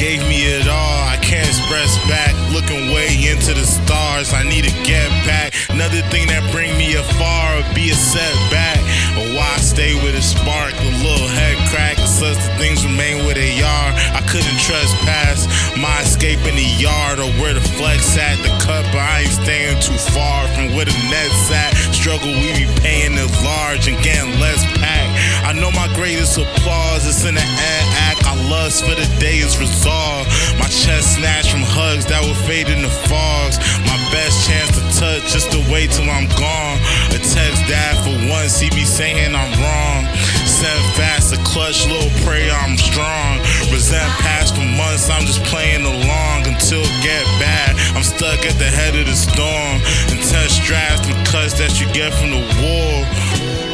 Gave 0.00 0.24
me 0.32 0.48
it 0.48 0.64
all. 0.66 1.04
I 1.12 1.20
can't 1.20 1.44
express 1.44 2.00
back. 2.08 2.32
Looking 2.56 2.88
way 2.88 3.12
into 3.28 3.52
the 3.52 3.68
stars. 3.68 4.32
I 4.32 4.48
need 4.48 4.64
to 4.64 4.72
get 4.80 5.12
back. 5.28 5.52
Another 5.68 6.00
thing 6.08 6.24
that 6.32 6.40
bring 6.56 6.72
me 6.80 6.96
afar 6.96 7.60
would 7.60 7.68
be 7.76 7.92
a 7.92 7.94
setback. 7.94 8.80
But 9.12 9.36
why 9.36 9.52
stay 9.60 9.92
with 10.00 10.16
a 10.16 10.24
spark? 10.24 10.72
A 10.72 10.90
little 11.04 11.28
head 11.28 11.60
crack. 11.68 12.00
Such 12.00 12.40
the 12.40 12.48
things 12.56 12.80
remain 12.80 13.28
where 13.28 13.36
they 13.36 13.60
are. 13.60 13.90
I 14.16 14.24
couldn't 14.24 14.56
trespass. 14.56 15.44
My 15.76 16.00
escape 16.00 16.40
in 16.48 16.56
the 16.56 16.70
yard 16.80 17.20
or 17.20 17.28
where 17.36 17.52
the 17.52 17.60
flex 17.76 18.16
at. 18.16 18.40
The 18.40 18.48
cut, 18.64 18.88
but 18.96 19.04
I 19.04 19.28
ain't 19.28 19.36
staying 19.36 19.84
too 19.84 20.00
far 20.16 20.48
from 20.56 20.72
where 20.72 20.88
the 20.88 20.96
net's 21.12 21.52
at. 21.52 21.76
Struggle, 21.92 22.32
we 22.40 22.64
be 22.64 22.68
paying 22.80 23.20
it 23.20 23.28
large 23.44 23.84
and 23.84 24.00
getting 24.00 24.32
less 24.40 24.64
pack. 24.80 25.09
I 25.44 25.52
know 25.52 25.70
my 25.72 25.88
greatest 25.94 26.38
applause 26.38 27.04
is 27.06 27.24
in 27.26 27.34
the 27.34 27.42
end 27.42 27.88
act. 28.08 28.24
I 28.24 28.34
lust 28.48 28.84
for 28.84 28.94
the 28.94 29.08
day 29.18 29.38
is 29.42 29.58
resolved. 29.58 30.30
My 30.58 30.68
chest 30.70 31.18
snatched 31.18 31.50
from 31.50 31.66
hugs 31.66 32.06
that 32.06 32.22
will 32.22 32.38
fade 32.46 32.68
in 32.68 32.82
the 32.82 32.92
fogs. 33.10 33.58
My 33.84 33.98
best 34.14 34.46
chance 34.46 34.70
to 34.78 34.82
touch 34.96 35.32
just 35.32 35.50
to 35.52 35.60
wait 35.70 35.90
till 35.90 36.08
I'm 36.08 36.30
gone. 36.38 36.78
A 37.10 37.18
text 37.18 37.66
dad 37.66 37.98
for 38.06 38.14
once, 38.30 38.60
he 38.60 38.70
be 38.70 38.84
saying 38.84 39.34
I'm 39.34 39.52
wrong. 39.58 40.06
Send 40.46 40.80
fast, 40.94 41.32
a 41.32 41.38
clutch, 41.42 41.88
little 41.88 42.12
prayer, 42.22 42.52
I'm 42.52 42.76
strong. 42.76 43.40
Resent 43.72 44.12
past 44.22 44.54
for 44.54 44.66
months, 44.78 45.10
I'm 45.10 45.26
just 45.26 45.42
playing 45.44 45.84
along 45.84 46.46
until 46.46 46.84
get 47.02 47.24
bad. 47.42 47.74
I'm 47.96 48.04
stuck 48.04 48.44
at 48.46 48.54
the 48.60 48.70
head 48.70 48.94
of 48.94 49.06
the 49.06 49.16
storm. 49.16 49.82
And 50.12 50.20
Intense 50.20 50.58
drafts 50.66 51.08
and 51.08 51.26
cuts 51.26 51.54
that 51.54 51.80
you 51.80 51.86
get 51.92 52.12
from 52.14 52.30
the 52.30 52.44
war. 52.60 53.69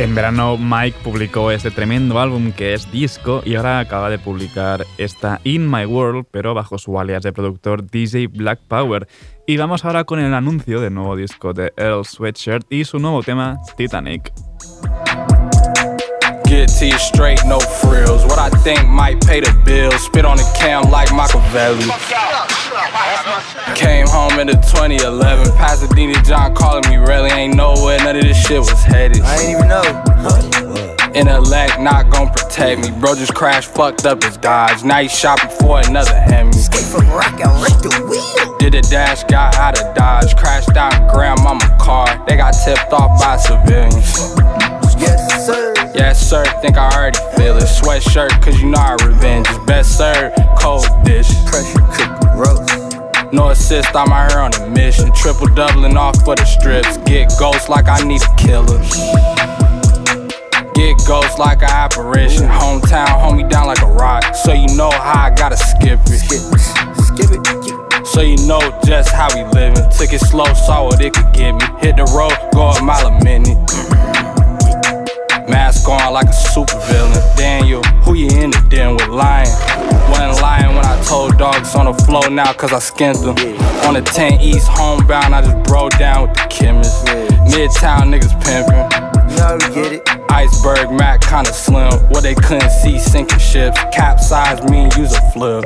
En 0.00 0.14
verano 0.14 0.56
Mike 0.56 0.96
publicó 1.04 1.50
este 1.50 1.70
tremendo 1.70 2.20
álbum 2.20 2.52
que 2.52 2.72
es 2.72 2.90
disco 2.90 3.42
y 3.44 3.56
ahora 3.56 3.80
acaba 3.80 4.08
de 4.08 4.18
publicar 4.18 4.86
esta 4.96 5.42
In 5.44 5.70
My 5.70 5.84
World, 5.84 6.24
pero 6.30 6.54
bajo 6.54 6.78
su 6.78 6.98
alias 6.98 7.22
de 7.22 7.34
productor 7.34 7.84
DJ 7.84 8.28
Black 8.28 8.60
Power. 8.66 9.06
Y 9.46 9.58
vamos 9.58 9.84
ahora 9.84 10.04
con 10.04 10.18
el 10.18 10.32
anuncio 10.32 10.80
del 10.80 10.94
nuevo 10.94 11.16
disco 11.16 11.52
de 11.52 11.74
Earl 11.76 12.06
Sweatshirt 12.06 12.64
y 12.72 12.86
su 12.86 12.98
nuevo 12.98 13.22
tema 13.22 13.58
Titanic. 13.76 14.32
Get 16.46 16.70
straight, 16.70 17.44
no 17.44 17.60
frills. 17.60 18.24
What 18.24 18.38
I 18.38 18.48
think 18.64 18.88
might 18.88 19.20
pay 19.26 19.42
the 19.42 19.52
bills. 19.66 20.02
Spit 20.06 20.24
on 20.24 20.38
cam 20.58 20.90
like 20.90 21.14
Machiavelli. 21.14 21.84
Came 23.76 24.08
home 24.08 24.40
in 24.40 24.48
the 24.48 24.54
2011. 24.54 25.52
Pasadena 25.56 26.20
John 26.22 26.54
calling 26.54 26.88
me 26.90 26.96
really 26.96 27.30
ain't 27.30 27.54
nowhere 27.54 27.98
none 27.98 28.16
of 28.16 28.22
this 28.22 28.44
shit 28.44 28.58
was 28.58 28.82
headed. 28.82 29.20
I 29.22 29.36
ain't 29.38 29.50
even 29.50 29.68
know. 29.68 30.10
Intellect 31.14 31.80
not 31.80 32.10
gon' 32.10 32.30
protect 32.30 32.80
me. 32.82 32.90
Bro 32.98 33.14
just 33.16 33.34
crashed, 33.34 33.70
fucked 33.72 34.04
up 34.04 34.22
his 34.22 34.36
Dodge. 34.36 34.82
Now 34.82 35.00
he 35.00 35.08
shopping 35.08 35.50
for 35.60 35.80
another 35.80 36.14
Hemi. 36.14 36.50
Escape 36.50 36.84
from 36.84 37.08
rock 37.10 37.38
and 37.40 37.62
wreck 37.62 37.78
the 37.82 37.90
wheel. 38.08 38.58
Did 38.58 38.74
a 38.74 38.82
dash, 38.82 39.22
got 39.24 39.54
out 39.56 39.80
of 39.80 39.94
Dodge. 39.94 40.34
Crashed 40.36 40.76
out 40.76 41.12
grandmama 41.12 41.76
car. 41.80 42.24
They 42.26 42.36
got 42.36 42.52
tipped 42.64 42.92
off 42.92 43.20
by 43.20 43.36
civilians. 43.36 43.94
Yes, 45.00 45.46
sir. 45.46 45.74
Yes, 45.94 46.30
sir, 46.30 46.44
think 46.60 46.76
I 46.76 46.90
already 46.90 47.18
feel 47.36 47.56
it. 47.56 47.64
Sweatshirt, 47.64 48.42
cause 48.42 48.60
you 48.60 48.70
know 48.70 48.78
our 48.78 48.96
revenge 48.98 49.48
is 49.50 49.58
best 49.66 49.96
served. 49.96 50.36
Cold 50.60 50.86
dish. 51.04 51.28
Pressure 51.46 51.78
cook 51.92 52.34
roast. 52.34 52.79
No 53.32 53.50
assist, 53.50 53.94
I'm 53.94 54.10
out 54.10 54.32
here 54.32 54.40
on 54.40 54.52
a 54.54 54.68
mission. 54.70 55.12
Triple 55.14 55.46
doubling 55.54 55.96
off 55.96 56.16
for 56.24 56.34
the 56.34 56.44
strips. 56.44 56.96
Get 57.06 57.30
ghosts 57.38 57.68
like 57.68 57.86
I 57.86 58.02
need 58.02 58.22
a 58.22 58.34
killer. 58.34 58.78
Get 60.74 60.96
ghosts 61.06 61.38
like 61.38 61.62
an 61.62 61.70
apparition. 61.70 62.48
Hometown, 62.48 63.08
hold 63.20 63.36
me 63.36 63.44
down 63.44 63.68
like 63.68 63.82
a 63.82 63.86
rock. 63.86 64.34
So 64.34 64.52
you 64.52 64.66
know 64.74 64.90
how 64.90 65.26
I 65.26 65.30
gotta 65.30 65.56
skip 65.56 66.00
it. 66.06 66.18
Skip, 66.18 66.42
skip 67.06 67.30
it. 67.30 68.06
So 68.06 68.20
you 68.20 68.36
know 68.48 68.60
just 68.84 69.12
how 69.12 69.28
we 69.32 69.44
living. 69.54 69.88
Took 69.90 70.12
it 70.12 70.20
slow, 70.20 70.52
saw 70.54 70.86
what 70.86 71.00
it 71.00 71.14
could 71.14 71.32
get 71.32 71.52
me. 71.52 71.64
Hit 71.78 71.96
the 71.96 72.10
road, 72.10 72.34
go 72.52 72.70
a 72.70 72.82
mile 72.82 73.06
a 73.06 73.24
minute. 73.24 73.58
Mask 75.48 75.88
on 75.88 76.12
like 76.12 76.26
a 76.26 76.32
super 76.32 76.78
villain. 76.90 77.36
Daniel, 77.36 77.82
who 78.02 78.14
you 78.14 78.26
in 78.26 78.50
the 78.50 78.66
den 78.68 78.96
with 78.96 79.06
lying? 79.06 79.46
Wasn't 80.10 80.42
lying 80.42 80.74
when 80.74 80.84
I 80.84 81.00
told 81.04 81.38
dogs 81.38 81.74
on 81.74 81.86
the 81.86 81.94
flow 82.04 82.28
now 82.28 82.52
cause 82.52 82.72
I 82.72 82.78
skinned 82.78 83.18
them. 83.18 83.36
On 83.86 83.94
the 83.94 84.02
10 84.02 84.40
East 84.40 84.68
homebound, 84.68 85.34
I 85.34 85.42
just 85.42 85.62
broke 85.64 85.96
down 85.98 86.28
with 86.28 86.36
the 86.36 86.46
chemist. 86.50 87.06
Midtown 87.50 88.10
niggas 88.12 88.34
pimping. 88.44 89.30
You 89.30 89.36
know 89.36 89.44
how 89.44 89.54
we 89.54 89.74
get 89.74 89.92
it. 89.92 90.30
Iceberg 90.30 90.90
Mac 90.92 91.20
kinda 91.20 91.52
slim. 91.52 91.92
What 92.10 92.22
they 92.22 92.34
couldn't 92.34 92.70
see 92.70 92.98
sinking 92.98 93.38
ships. 93.38 93.78
Capsize 93.92 94.62
me 94.70 94.84
and 94.84 94.96
use 94.96 95.12
a 95.12 95.20
flip. 95.32 95.64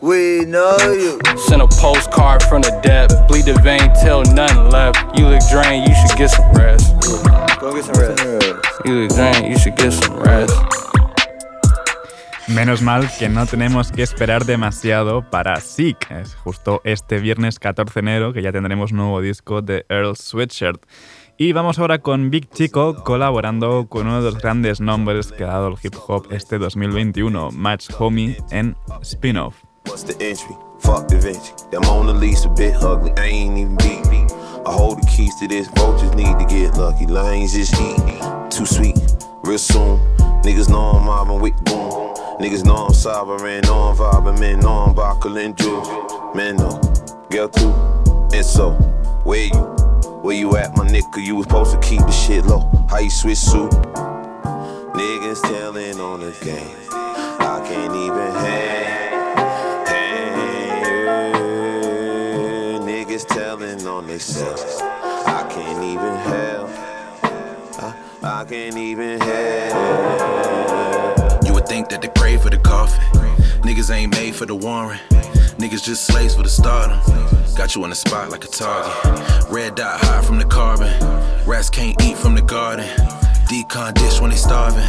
We 0.00 0.44
know 0.44 0.76
you. 0.78 1.20
Send 1.48 1.62
a 1.62 1.68
postcard 1.68 2.42
from 2.42 2.62
the 2.62 2.72
depth. 2.82 3.14
Bleed 3.28 3.44
the 3.44 3.54
vein 3.60 3.92
till 4.02 4.22
nothing 4.34 4.70
left. 4.70 4.98
You 5.16 5.26
look 5.26 5.42
drained, 5.50 5.88
you 5.88 5.94
should 5.94 6.16
get 6.16 6.30
some 6.30 6.52
rest. 6.52 6.94
Go 7.60 7.74
get 7.74 7.84
some 7.84 7.94
rest. 7.94 8.22
You 8.84 9.02
look 9.02 9.10
drained, 9.14 9.46
you 9.46 9.58
should 9.58 9.76
get 9.76 9.92
some 9.92 10.18
rest. 10.18 10.89
Menos 12.54 12.82
mal 12.82 13.08
que 13.18 13.28
no 13.28 13.46
tenemos 13.46 13.92
que 13.92 14.02
esperar 14.02 14.44
demasiado 14.44 15.22
para 15.30 15.60
Sick. 15.60 16.10
Es 16.10 16.34
justo 16.34 16.80
este 16.84 17.20
viernes 17.20 17.60
14 17.60 17.94
de 17.94 18.00
enero 18.00 18.32
que 18.32 18.42
ya 18.42 18.50
tendremos 18.50 18.92
nuevo 18.92 19.20
disco 19.20 19.62
de 19.62 19.86
Earl 19.88 20.16
Sweatshirt. 20.16 20.84
Y 21.38 21.52
vamos 21.52 21.78
ahora 21.78 22.00
con 22.00 22.30
Big 22.30 22.50
Chico 22.50 23.04
colaborando 23.04 23.86
con 23.88 24.08
uno 24.08 24.20
de 24.20 24.32
los 24.32 24.42
grandes 24.42 24.80
nombres 24.80 25.30
que 25.30 25.44
ha 25.44 25.48
dado 25.48 25.68
el 25.68 25.76
hip 25.80 25.94
hop 26.08 26.26
este 26.32 26.58
2021, 26.58 27.50
Match 27.52 27.88
Homie 27.98 28.36
en 28.50 28.76
Spin-Off. 29.02 29.54
I 33.16 33.26
ain't 33.26 33.58
even 33.58 33.76
beat 33.76 34.06
me. 34.10 34.26
I 34.66 34.72
hold 34.72 35.00
the 35.00 35.06
keys 35.06 35.34
to 35.40 35.46
this. 35.46 35.68
Vultures 35.68 36.14
need 36.14 36.38
to 36.38 36.46
get 36.46 36.76
lucky. 36.76 37.06
Lions 37.06 37.54
just 37.54 37.74
eat. 37.80 38.20
Too 38.50 38.66
sweet. 38.66 38.98
Real 39.44 39.58
soon. 39.58 40.00
Niggas 40.42 40.68
know 40.68 40.92
I'm 40.94 41.04
mobbing 41.04 41.40
with 41.40 41.54
boom. 41.64 42.09
Niggas 42.40 42.64
know 42.64 42.86
I'm 42.86 42.94
sovereign. 42.94 43.60
Know 43.64 43.74
I'm 43.74 43.96
vibing. 43.96 44.40
Men 44.40 44.60
know 44.60 44.72
I'm 44.72 44.94
buckling 44.94 45.54
jewels. 45.56 45.86
Men 46.34 46.56
know. 46.56 46.80
Girl 47.28 47.50
too. 47.50 47.70
And 48.32 48.46
so, 48.46 48.70
where 49.24 49.44
you? 49.44 49.60
Where 50.22 50.34
you 50.34 50.56
at, 50.56 50.74
my 50.74 50.86
nigga? 50.88 51.22
You 51.22 51.36
was 51.36 51.44
supposed 51.44 51.72
to 51.72 51.80
keep 51.86 52.00
the 52.00 52.10
shit 52.10 52.46
low. 52.46 52.60
How 52.88 52.98
you 52.98 53.10
switch 53.10 53.36
suit? 53.36 53.70
Niggas 54.94 55.42
telling 55.42 56.00
on 56.00 56.20
the 56.20 56.32
game. 56.42 56.76
I 56.92 57.60
can't 57.68 57.94
even 57.94 58.32
hang. 58.32 59.10
Niggas 62.86 63.26
telling 63.28 63.86
on 63.86 64.06
themselves. 64.06 64.80
I 64.80 65.46
can't 65.52 65.84
even 65.84 66.16
help. 66.16 66.70
I, 67.82 67.94
I 68.22 68.44
can't 68.46 68.78
even 68.78 69.20
help. 69.20 70.79
Think 71.70 71.88
that 71.90 72.02
they 72.02 72.08
pray 72.08 72.36
for 72.36 72.50
the 72.50 72.58
coffin. 72.58 73.00
Niggas 73.62 73.94
ain't 73.94 74.12
made 74.12 74.34
for 74.34 74.44
the 74.44 74.56
warrant. 74.56 75.00
Niggas 75.60 75.84
just 75.84 76.04
slaves 76.04 76.34
for 76.34 76.42
the 76.42 76.48
stardom. 76.48 76.98
Got 77.56 77.76
you 77.76 77.84
on 77.84 77.90
the 77.90 77.94
spot 77.94 78.28
like 78.28 78.42
a 78.42 78.48
target. 78.48 79.48
Red 79.52 79.76
dot 79.76 80.00
high 80.00 80.20
from 80.20 80.40
the 80.40 80.46
carbon. 80.46 80.90
Rats 81.46 81.70
can't 81.70 81.94
eat 82.02 82.18
from 82.18 82.34
the 82.34 82.42
garden. 82.42 82.86
Decon 83.46 83.94
dish 83.94 84.20
when 84.20 84.30
they 84.30 84.36
starving. 84.36 84.82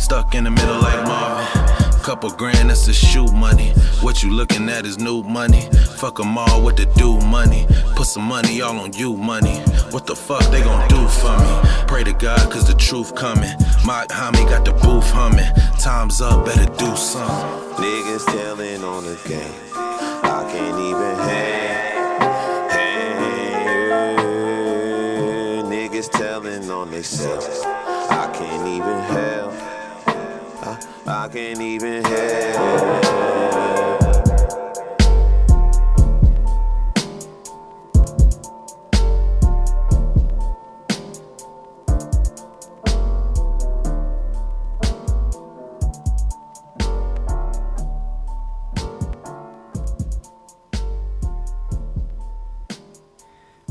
Stuck 0.00 0.34
in 0.34 0.42
the 0.42 0.50
middle 0.50 0.80
like 0.80 1.04
Marvin. 1.04 1.83
Couple 2.04 2.28
grand, 2.28 2.68
that's 2.68 2.84
the 2.84 2.92
shoe 2.92 3.26
money. 3.28 3.72
What 4.02 4.22
you 4.22 4.30
looking 4.30 4.68
at 4.68 4.84
is 4.84 4.98
new 4.98 5.22
money. 5.22 5.62
Fuck 5.96 6.20
'em 6.20 6.36
all 6.36 6.60
with 6.60 6.76
the 6.76 6.84
do 7.00 7.18
money. 7.28 7.66
Put 7.96 8.08
some 8.08 8.24
money 8.24 8.60
all 8.60 8.78
on 8.78 8.92
you 8.92 9.16
money. 9.16 9.62
What 9.90 10.04
the 10.04 10.14
fuck 10.14 10.44
they 10.50 10.60
gon' 10.60 10.86
do 10.88 11.08
for 11.08 11.34
me? 11.38 11.48
Pray 11.86 12.04
to 12.04 12.12
God, 12.12 12.50
cause 12.50 12.66
the 12.66 12.74
truth 12.74 13.14
coming. 13.14 13.56
My 13.86 14.04
homie 14.10 14.46
got 14.46 14.66
the 14.66 14.72
booth 14.72 15.10
humming. 15.12 15.50
Time's 15.78 16.20
up, 16.20 16.44
better 16.44 16.66
do 16.76 16.94
something. 16.94 17.82
Niggas 17.82 18.26
telling 18.26 18.84
on 18.84 19.04
the 19.04 19.16
game. 19.26 19.54
I 19.74 20.44
can't 20.52 20.78
even 20.90 21.16
hang. 21.28 22.20
hang. 22.74 23.24
Niggas 25.72 26.10
telling 26.10 26.70
on 26.70 26.90
themselves. 26.90 27.62
I 27.64 28.26
can't 28.36 28.68
even 28.68 28.98
help. 29.16 29.43
I, 31.06 31.28
can't 31.28 31.60
even 31.60 32.02
help. 32.04 33.03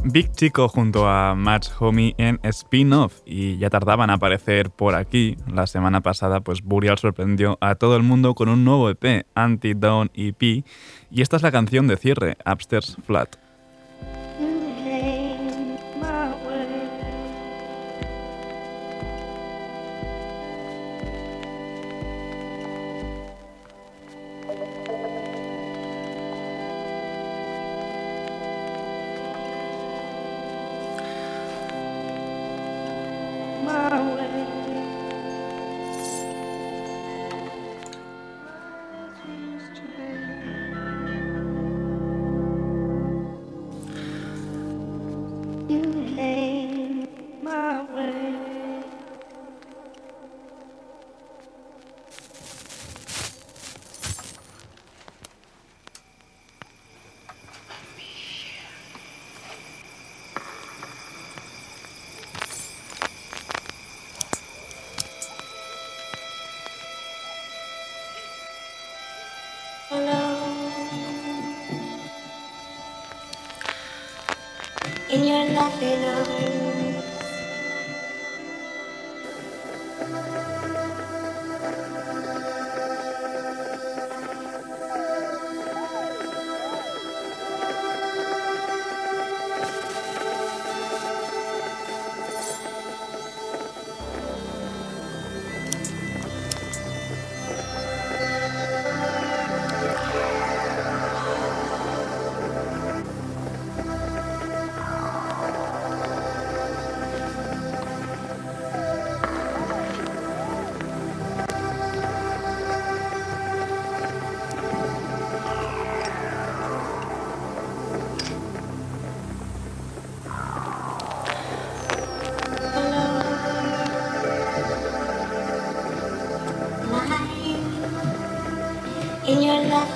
Big 0.06 0.32
Chico 0.34 0.68
junto 0.68 1.08
a 1.08 1.34
Match 1.34 1.70
Homie 1.80 2.14
en 2.18 2.40
spin-off 2.44 3.22
y 3.26 3.58
ya 3.58 3.70
tardaban 3.70 4.10
a 4.10 4.16
aparecer 4.16 4.70
por 4.70 4.96
aquí. 4.96 5.38
La 5.48 5.66
semana 5.66 6.02
pasada 6.02 6.42
pues 6.42 6.62
Burial 6.62 6.98
sorprendió 6.98 7.58
a 7.62 7.76
todo 7.76 7.96
el 7.96 8.04
mundo 8.04 8.36
con 8.36 8.50
un 8.50 8.66
nuevo 8.66 8.90
EP, 8.90 9.26
Anti-Down 9.34 10.12
EP, 10.14 10.42
y 11.10 11.22
esta 11.22 11.38
es 11.38 11.42
la 11.44 11.52
canción 11.52 11.88
de 11.88 11.96
cierre, 11.96 12.38
Upstairs 12.46 12.98
Flat. 13.06 13.38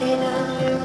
in 0.02 0.22
a 0.22 0.77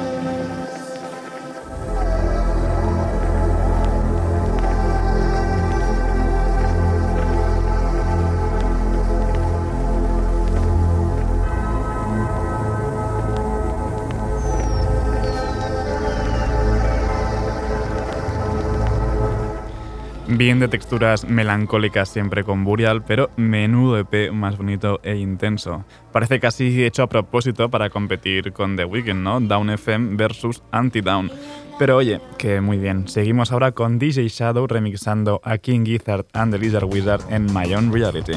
Bien 20.42 20.58
de 20.58 20.66
texturas 20.66 21.24
melancólicas 21.24 22.08
siempre 22.08 22.42
con 22.42 22.64
Burial, 22.64 23.04
pero 23.04 23.30
menudo 23.36 23.96
EP 23.96 24.32
más 24.32 24.58
bonito 24.58 24.98
e 25.04 25.14
intenso. 25.14 25.84
Parece 26.10 26.40
casi 26.40 26.84
hecho 26.84 27.04
a 27.04 27.08
propósito 27.08 27.70
para 27.70 27.90
competir 27.90 28.52
con 28.52 28.74
The 28.74 28.84
Weeknd, 28.84 29.22
¿no? 29.22 29.38
Down 29.38 29.70
FM 29.70 30.16
versus 30.16 30.64
Anti-Down. 30.72 31.30
Pero 31.78 31.96
oye, 31.96 32.20
que 32.38 32.60
muy 32.60 32.78
bien. 32.78 33.06
Seguimos 33.06 33.52
ahora 33.52 33.70
con 33.70 34.00
DJ 34.00 34.26
Shadow 34.26 34.66
remixando 34.66 35.40
a 35.44 35.58
King 35.58 35.84
Gizzard 35.84 36.26
and 36.32 36.52
the 36.52 36.58
Lizard 36.58 36.86
Wizard 36.86 37.20
en 37.30 37.44
My 37.54 37.72
Own 37.72 37.92
Reality. 37.92 38.34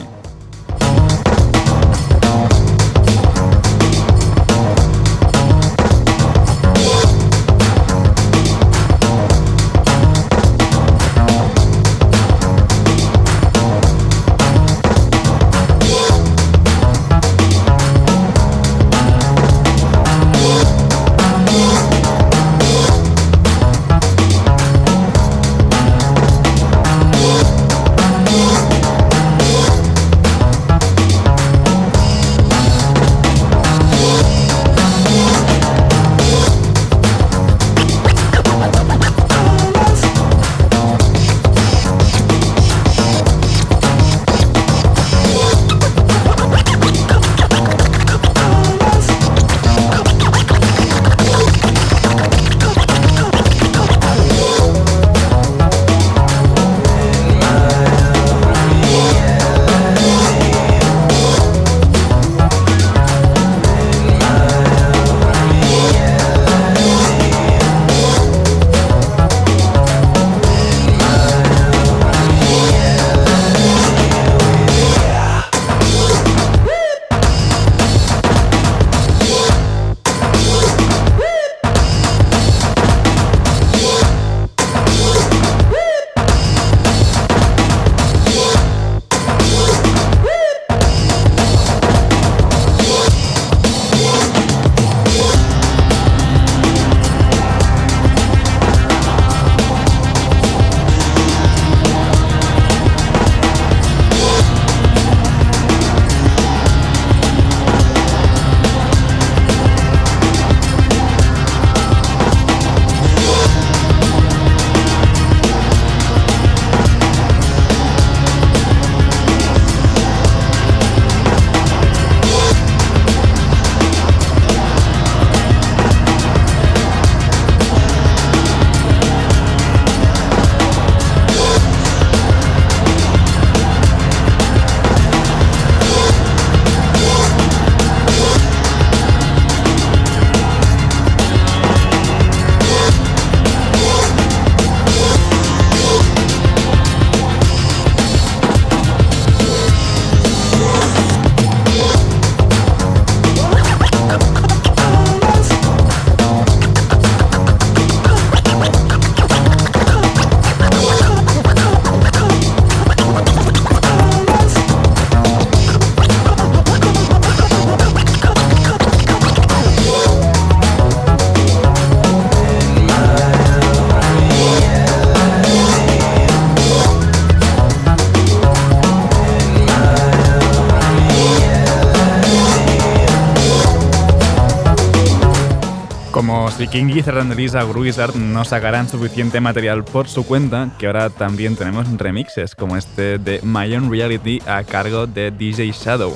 King 186.53 186.87
Gizzard 186.93 187.17
and 187.17 187.35
Lisa 187.35 187.63
Gruizard 187.63 188.15
no 188.15 188.45
sacaran 188.45 188.87
suficiente 188.87 189.41
material 189.41 189.83
por 189.83 190.07
su 190.07 190.25
cuenta, 190.25 190.69
que 190.77 190.85
ahora 190.85 191.09
también 191.09 191.55
tenemos 191.55 191.91
remixes 191.97 192.53
como 192.53 192.77
este 192.77 193.17
de 193.17 193.39
My 193.41 193.73
Own 193.75 193.89
Reality 193.89 194.39
a 194.45 194.63
cargo 194.63 195.07
de 195.07 195.31
DJ 195.31 195.71
Shadow. 195.71 196.15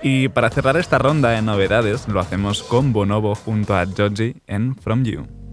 Y 0.00 0.28
para 0.28 0.50
cerrar 0.50 0.76
esta 0.76 0.98
ronda 0.98 1.30
de 1.30 1.42
novedades, 1.42 2.06
lo 2.08 2.20
hacemos 2.20 2.62
con 2.62 2.92
Bonobo 2.92 3.34
junto 3.34 3.76
a 3.76 3.84
Joji 3.84 4.36
en 4.46 4.76
From 4.76 5.02
You. 5.02 5.43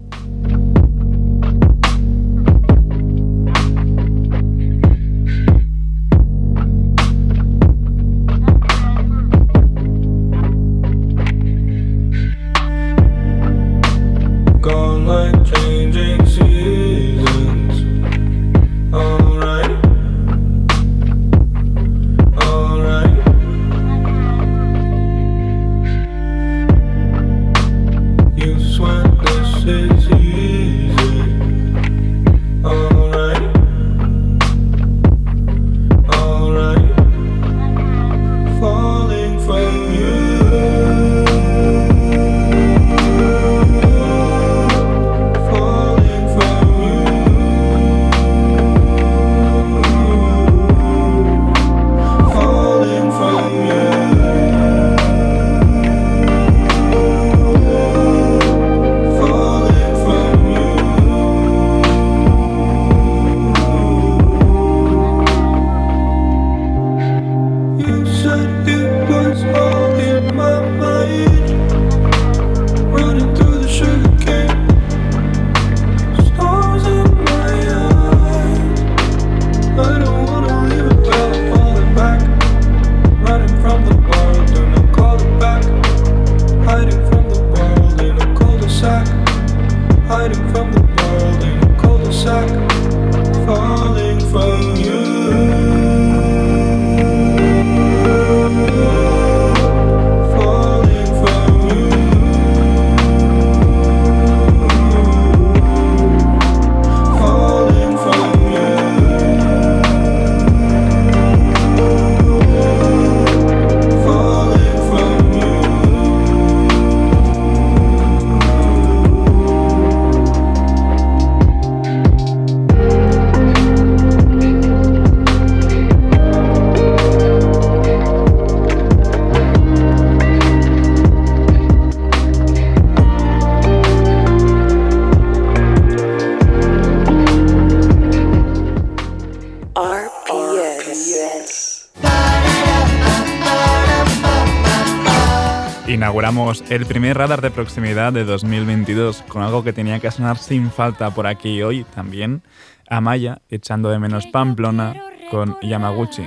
Inauguramos 146.22 146.62
el 146.70 146.86
primer 146.86 147.18
radar 147.18 147.40
de 147.40 147.50
proximidad 147.50 148.12
de 148.12 148.22
2022 148.22 149.24
con 149.26 149.42
algo 149.42 149.64
que 149.64 149.72
tenía 149.72 149.98
que 149.98 150.08
sonar 150.12 150.38
sin 150.38 150.70
falta 150.70 151.10
por 151.10 151.26
aquí 151.26 151.60
hoy 151.64 151.82
también. 151.82 152.44
Amaya 152.88 153.42
echando 153.50 153.90
de 153.90 153.98
menos 153.98 154.28
Pamplona 154.28 154.94
con 155.32 155.58
Yamaguchi. 155.62 156.24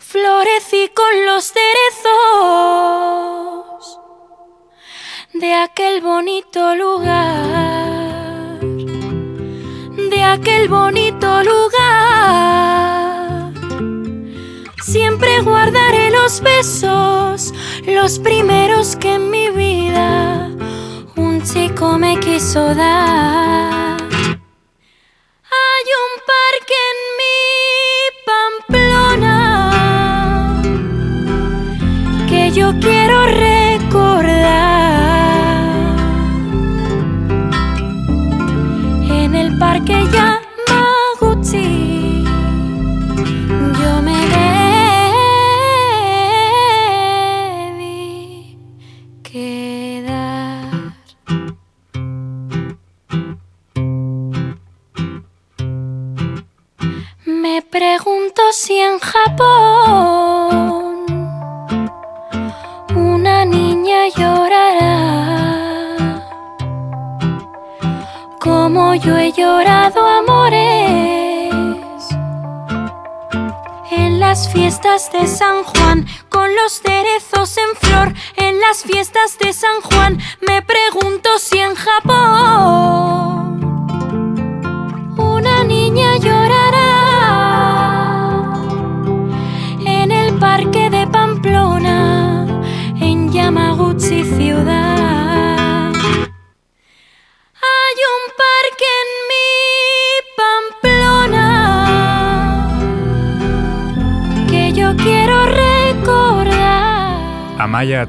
Florecí 0.00 0.90
con 0.92 1.26
los 1.26 1.44
cerezos 1.44 2.10
de 5.34 5.54
aquel 5.54 6.00
bonito 6.00 6.74
lugar, 6.74 8.58
de 10.10 10.24
aquel 10.24 10.68
bonito 10.68 11.44
lugar. 11.44 12.83
Siempre 14.94 15.42
guardaré 15.42 16.08
los 16.10 16.40
besos, 16.40 17.52
los 17.84 18.20
primeros 18.20 18.94
que 18.94 19.14
en 19.14 19.28
mi 19.28 19.50
vida 19.50 20.52
un 21.16 21.42
chico 21.42 21.98
me 21.98 22.20
quiso 22.20 22.72
dar. 22.76 24.00
Hay 25.60 25.86
un 26.04 26.12
parque 26.30 26.76
en 26.92 26.98
mi 27.18 27.23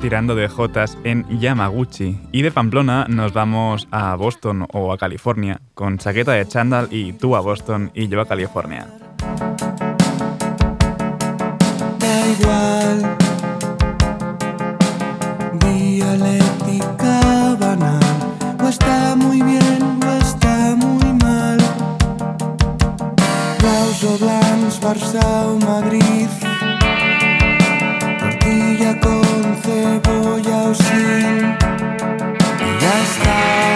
tirando 0.06 0.36
de 0.36 0.48
Jotas 0.48 1.00
en 1.04 1.26
Yamaguchi. 1.40 2.20
Y 2.32 2.44
de 2.44 2.52
Pamplona 2.52 3.08
nos 3.10 3.34
vamos 3.34 3.88
a 3.90 4.16
Boston 4.16 4.68
o 4.72 4.94
a 4.94 5.00
California 5.00 5.60
con 5.74 5.98
chaqueta 5.98 6.34
de 6.34 6.48
chándal 6.48 6.90
y 6.92 7.14
tú 7.14 7.36
a 7.36 7.40
Boston 7.40 7.90
y 7.96 8.08
yo 8.08 8.22
a 8.22 8.28
California. 8.28 8.86
Da 11.98 12.28
igual, 12.40 13.18
banal, 17.60 18.00
o 18.64 18.68
está 18.68 19.16
muy 19.16 19.42
bien 19.42 19.82
o 20.06 20.12
está 20.22 20.76
muy 20.76 21.14
mal. 21.14 21.58
Madrid. 25.66 26.45
Y 30.78 30.82
ya 32.82 32.94
está. 33.04 33.75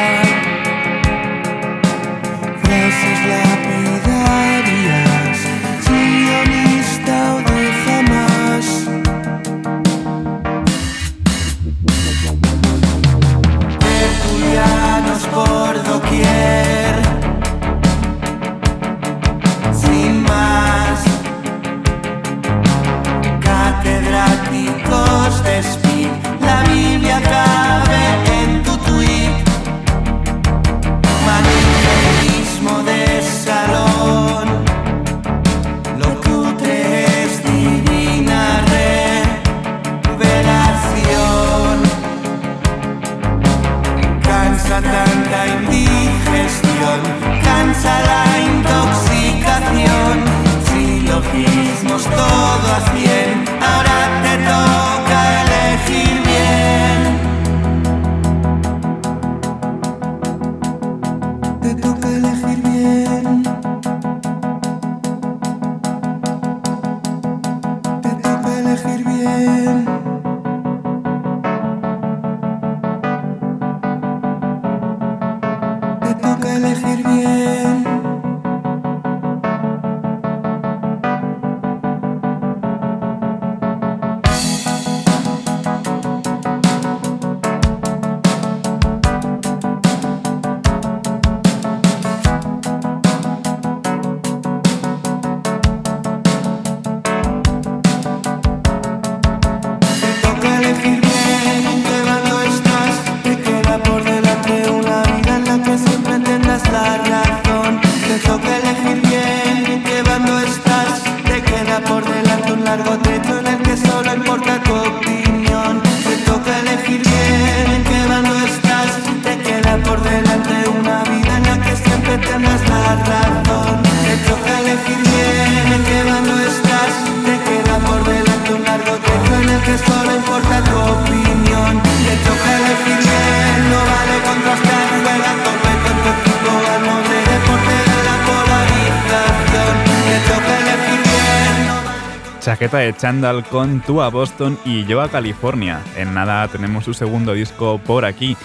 Chaqueta 142.49 142.79
de 142.79 142.97
chándal 142.97 143.47
con 143.47 143.79
Tú 143.79 144.01
a 144.01 144.09
Boston 144.09 144.57
y 144.65 144.83
Yo 144.85 145.01
a 145.01 145.09
California. 145.09 145.83
En 145.95 146.15
nada 146.15 146.47
tenemos 146.47 146.83
su 146.83 146.95
segundo 146.95 147.33
disco 147.33 147.79
por 147.85 148.05
aquí. 148.05 148.35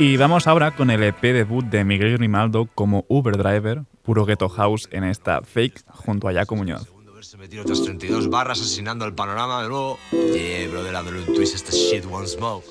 Y 0.00 0.16
vamos 0.16 0.48
ahora 0.48 0.72
con 0.72 0.90
el 0.90 1.00
EP 1.04 1.22
debut 1.22 1.64
de 1.66 1.84
Miguel 1.84 2.14
Grimaldo 2.14 2.68
como 2.74 3.04
Uber 3.06 3.36
Driver, 3.36 3.84
puro 4.02 4.24
ghetto 4.24 4.48
house 4.48 4.88
en 4.90 5.04
esta 5.04 5.42
fake 5.42 5.84
junto 5.86 6.26
a 6.26 6.32
Jaco 6.32 6.56
Muñoz. 6.56 6.88
Se 7.20 7.36
metió 7.36 7.62
otras 7.62 7.84
32 7.84 8.28
barras 8.28 8.58
asesinando 8.60 9.04
el 9.04 9.14
panorama 9.14 9.62
de 9.62 9.68
nuevo. 9.68 9.96
Yeah, 10.10 10.68
brother, 10.68 10.92
dándole 10.92 11.20
un 11.20 11.26
twist 11.32 11.68
a 11.68 11.70
shit 11.70 12.04
one 12.10 12.26
smoke. 12.26 12.64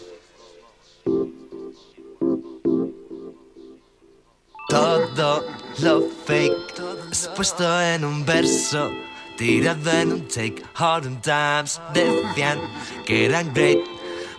Todo 4.68 5.46
lo 5.82 6.02
fake 6.26 6.82
expuesto 7.08 7.82
en 7.82 8.04
un 8.04 8.26
verso, 8.26 8.90
tirado 9.38 9.92
en 9.92 10.14
un 10.14 10.28
take. 10.28 10.64
Hard 10.76 11.22
times 11.22 11.80
decían 11.94 12.60
que 13.06 13.26
eran 13.26 13.54
great, 13.54 13.80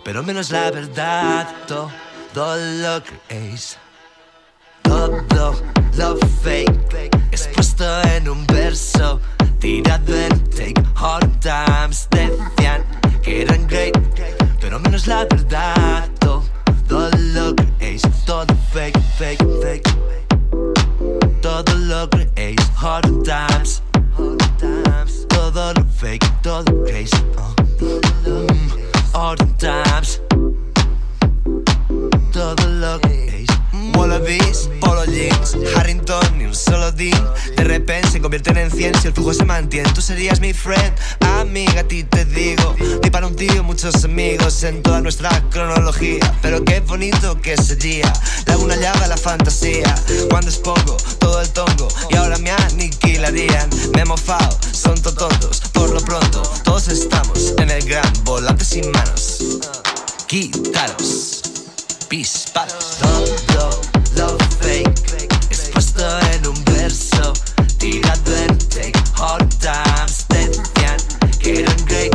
pero 0.05 0.23
menos 0.23 0.51
la 0.51 0.71
verdad. 0.71 1.49
Todo 1.67 2.57
lo 2.57 3.03
creéis. 3.03 3.79
Todo 4.83 5.55
lo 5.97 6.17
fake 6.43 7.11
expuesto 7.31 7.85
en 8.15 8.29
un 8.29 8.47
verso, 8.47 9.21
tirado 9.59 10.15
en 10.15 10.33
un 10.33 10.51
take. 10.51 10.83
Hard 10.95 11.31
times 11.41 12.09
decían 12.11 12.85
que 13.23 13.43
eran 13.43 13.67
great, 13.67 13.97
pero 14.61 14.79
menos 14.81 15.07
la 15.07 15.25
verdad. 15.25 16.09
Todo 16.89 17.11
lo 17.17 17.55
creéis. 17.55 18.03
Todo 18.27 18.47
fake, 18.73 18.99
fake, 19.19 19.45
fake. 19.63 19.89
Todo 21.41 21.75
lo 21.75 22.09
creéis, 22.11 22.61
hard 22.81 23.23
times. 23.25 23.83
Todo 25.29 25.75
lo 25.75 25.85
fake, 25.85 26.25
todo 26.43 26.85
creéis. 26.85 27.11
uh, 27.13 27.55
mm, 28.29 28.71
Hard 29.13 29.41
times. 29.59 30.21
Todo 32.33 32.69
lo 32.69 33.01
creéis. 33.01 33.12
Wallabies, 33.97 34.69
polo 34.81 35.05
jeans, 35.05 35.57
Harrington, 35.77 36.39
ni 36.39 36.45
un 36.45 36.55
solo 36.55 36.93
dean. 36.93 37.25
De 37.57 37.65
repente 37.65 38.09
se 38.11 38.21
convierten 38.21 38.57
en 38.57 38.71
100 38.71 39.01
si 39.01 39.09
el 39.09 39.15
flujo 39.15 39.35
se 39.35 39.45
mantiene. 39.45 39.91
Tú 39.93 40.01
serías 40.01 40.41
mi 40.41 40.53
friend, 40.53 40.93
amiga, 41.39 41.81
a 41.81 41.85
ti 41.85 42.05
te 42.05 42.25
digo. 42.25 42.75
Ni 43.03 43.11
para 43.11 43.27
un 43.27 43.37
tío, 43.37 43.63
muchos 43.63 44.05
amigos 44.05 44.63
en 44.65 44.83
toda 44.83 45.01
nuestra 45.01 45.31
cronología. 45.51 46.21
Pero 46.43 46.65
qué 46.65 46.81
bonito 46.81 47.41
que 47.41 47.57
sería. 47.57 48.13
Le 48.47 48.57
una 48.57 48.77
llaga 48.77 49.05
a 49.05 49.09
la 49.09 49.17
fantasía. 49.17 49.95
Cuando 50.31 50.51
expongo 50.51 50.97
todo 51.19 51.41
el 51.41 51.49
tongo 51.51 51.89
y 52.11 52.17
ahora 52.17 52.39
me 52.39 52.51
aniquilarían. 52.51 53.69
Me 53.95 54.03
he 54.03 54.05
mofado, 54.05 54.59
son 54.73 55.01
tontos. 55.01 55.61
Por 55.73 55.91
lo 55.91 56.01
pronto, 56.01 56.43
todos 56.65 56.89
estamos 56.89 57.55
en 57.59 57.71
el 57.71 57.85
gran 57.85 58.13
volante 58.25 58.65
sin 58.65 58.91
manos. 58.91 59.61
Quitaros 60.27 61.43
disparos. 62.13 63.52
Expuesto 66.03 66.33
en 66.33 66.47
un 66.49 66.65
verso, 66.65 67.33
tirado 67.79 68.37
en 68.37 68.59
take. 68.59 68.93
Hard 69.17 69.49
times 69.61 70.27
decían 70.31 70.97
que 71.39 71.61
eran 71.61 71.77
great, 71.87 72.13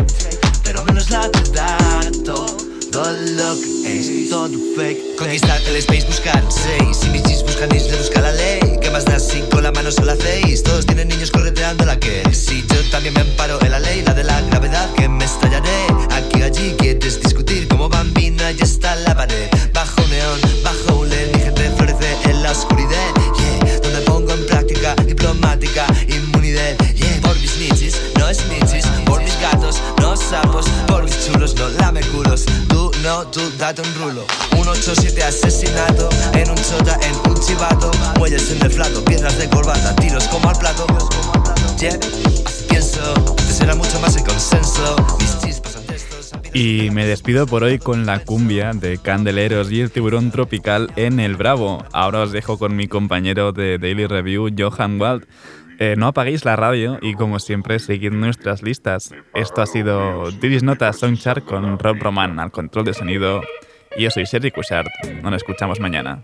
pero 0.64 0.84
menos 0.84 1.10
la 1.10 1.30
verdad. 1.30 2.12
Todo 2.26 3.12
lo 3.12 3.56
que 3.62 4.00
es, 4.00 4.30
todo 4.30 4.50
fake. 4.76 5.16
Conquistar 5.18 5.62
el 5.68 5.78
space, 5.78 6.06
buscar 6.06 6.44
un 6.44 6.52
seis. 6.52 7.00
Y 7.06 7.10
mis 7.12 7.24
chis 7.24 7.44
buscan 7.44 7.74
isla, 7.74 7.98
busca 7.98 8.20
la 8.20 8.34
ley. 8.34 8.60
¿Qué 8.82 8.90
más 8.90 9.06
da 9.06 9.20
si 9.20 9.40
con 9.52 9.64
la 9.64 9.72
mano 9.72 9.90
solo 9.90 10.12
hacéis? 10.12 10.64
Todos 10.64 10.86
tienen 10.86 11.08
niños 11.08 11.32
correteando 11.32 11.86
la 11.86 11.98
que. 11.98 12.24
Si 12.34 12.66
yo 12.68 12.90
también 12.92 13.14
me 13.14 13.22
amparo 13.22 13.58
en 13.62 13.72
la 13.72 13.80
ley, 13.80 14.02
la 14.02 14.14
de 14.14 14.26
la 14.26 14.42
gravedad, 14.42 14.92
que 14.96 15.08
me 15.08 15.24
estallaré. 15.24 15.88
Aquí, 16.12 16.42
allí, 16.42 16.76
quieres 16.78 17.22
discutir 17.22 17.70
como 17.70 17.88
bambina, 17.88 18.52
ya 18.52 18.66
está 18.66 18.96
la 18.96 19.16
pared. 19.16 19.50
Bajo 19.74 20.02
neón, 20.08 20.42
bajo 20.64 21.00
un 21.00 21.10
LED, 21.10 21.34
mi 21.34 21.40
gente 21.40 21.72
florece 21.78 22.27
en 22.38 22.44
la 22.44 22.52
oscuridad. 22.52 23.14
Yeah, 23.38 23.80
donde 23.80 24.02
pongo 24.02 24.32
en 24.32 24.46
práctica 24.46 24.96
diplomática 25.06 25.86
inmunidad. 26.08 26.78
Yeah, 26.96 27.22
por 27.22 27.36
mis 27.40 27.58
nichis, 27.58 27.96
no 28.18 28.34
snitches. 28.34 28.86
Por 29.06 29.22
mis 29.24 29.40
gatos, 29.40 29.82
no 30.00 30.16
sapos. 30.16 30.66
Por 30.88 31.04
mis 31.04 31.26
chulos, 31.26 31.56
no 31.56 31.70
lame 31.70 32.02
culos. 32.02 32.46
Tú 32.70 32.92
no, 33.04 33.26
tú 33.28 33.42
date 33.58 33.82
un 33.82 33.94
rulo. 33.96 34.26
187 34.52 35.24
asesinato 35.24 36.10
en 36.34 36.50
un 36.50 36.58
chota, 36.58 37.00
en 37.02 37.32
un 37.32 37.40
chivato. 37.40 37.92
Muelles 38.18 38.50
en 38.52 38.60
deflato, 38.60 39.04
piedras 39.06 39.38
de 39.38 39.50
corbata, 39.50 39.96
tiros 39.96 40.26
como 40.26 40.50
al 40.50 40.58
plato. 40.58 40.86
Yeah, 41.80 41.98
pienso. 42.70 43.14
Antes 43.16 43.60
era 43.62 43.76
mucho 43.76 44.00
más 44.00 44.16
el 44.16 44.24
consenso. 44.24 44.96
Y 46.54 46.90
me 46.92 47.06
despido 47.06 47.48
por 47.48 47.64
hoy 47.64 47.80
con 47.80 48.06
la 48.06 48.20
cumbia 48.20 48.72
de 48.74 48.98
Candeleros 48.98 49.72
y 49.72 49.82
el 49.82 49.92
tiburón 49.92 50.32
tropical 50.32 50.92
en 50.96 51.20
el 51.20 51.36
Bravo. 51.36 51.84
Ahora 51.94 52.22
os 52.22 52.32
dejo 52.32 52.58
con 52.58 52.76
mi 52.76 52.88
compañero 52.88 53.52
de 53.52 53.78
Daily 53.78 54.08
Review, 54.08 54.50
Johan 54.58 55.00
Wald. 55.00 55.28
Eh, 55.80 55.96
no 55.98 56.08
apaguéis 56.08 56.44
la 56.44 56.56
radio 56.56 56.98
y 57.02 57.14
como 57.14 57.40
siempre 57.40 57.78
seguid 57.80 58.12
nuestras 58.12 58.64
listas. 58.64 59.14
Esto 59.36 59.62
ha 59.62 59.68
sido 59.68 60.32
Divis 60.32 60.64
Nota 60.64 60.92
Songchart 60.92 61.46
con 61.46 61.78
Rob 61.78 61.98
Roman 62.00 62.40
al 62.40 62.52
control 62.52 62.86
de 62.86 62.94
sonido. 62.94 63.42
Yo 63.98 64.10
soy 64.10 64.26
Sergi 64.26 64.52
Cushart. 64.52 64.88
Nos 65.22 65.36
escuchamos 65.36 65.80
mañana. 65.80 66.24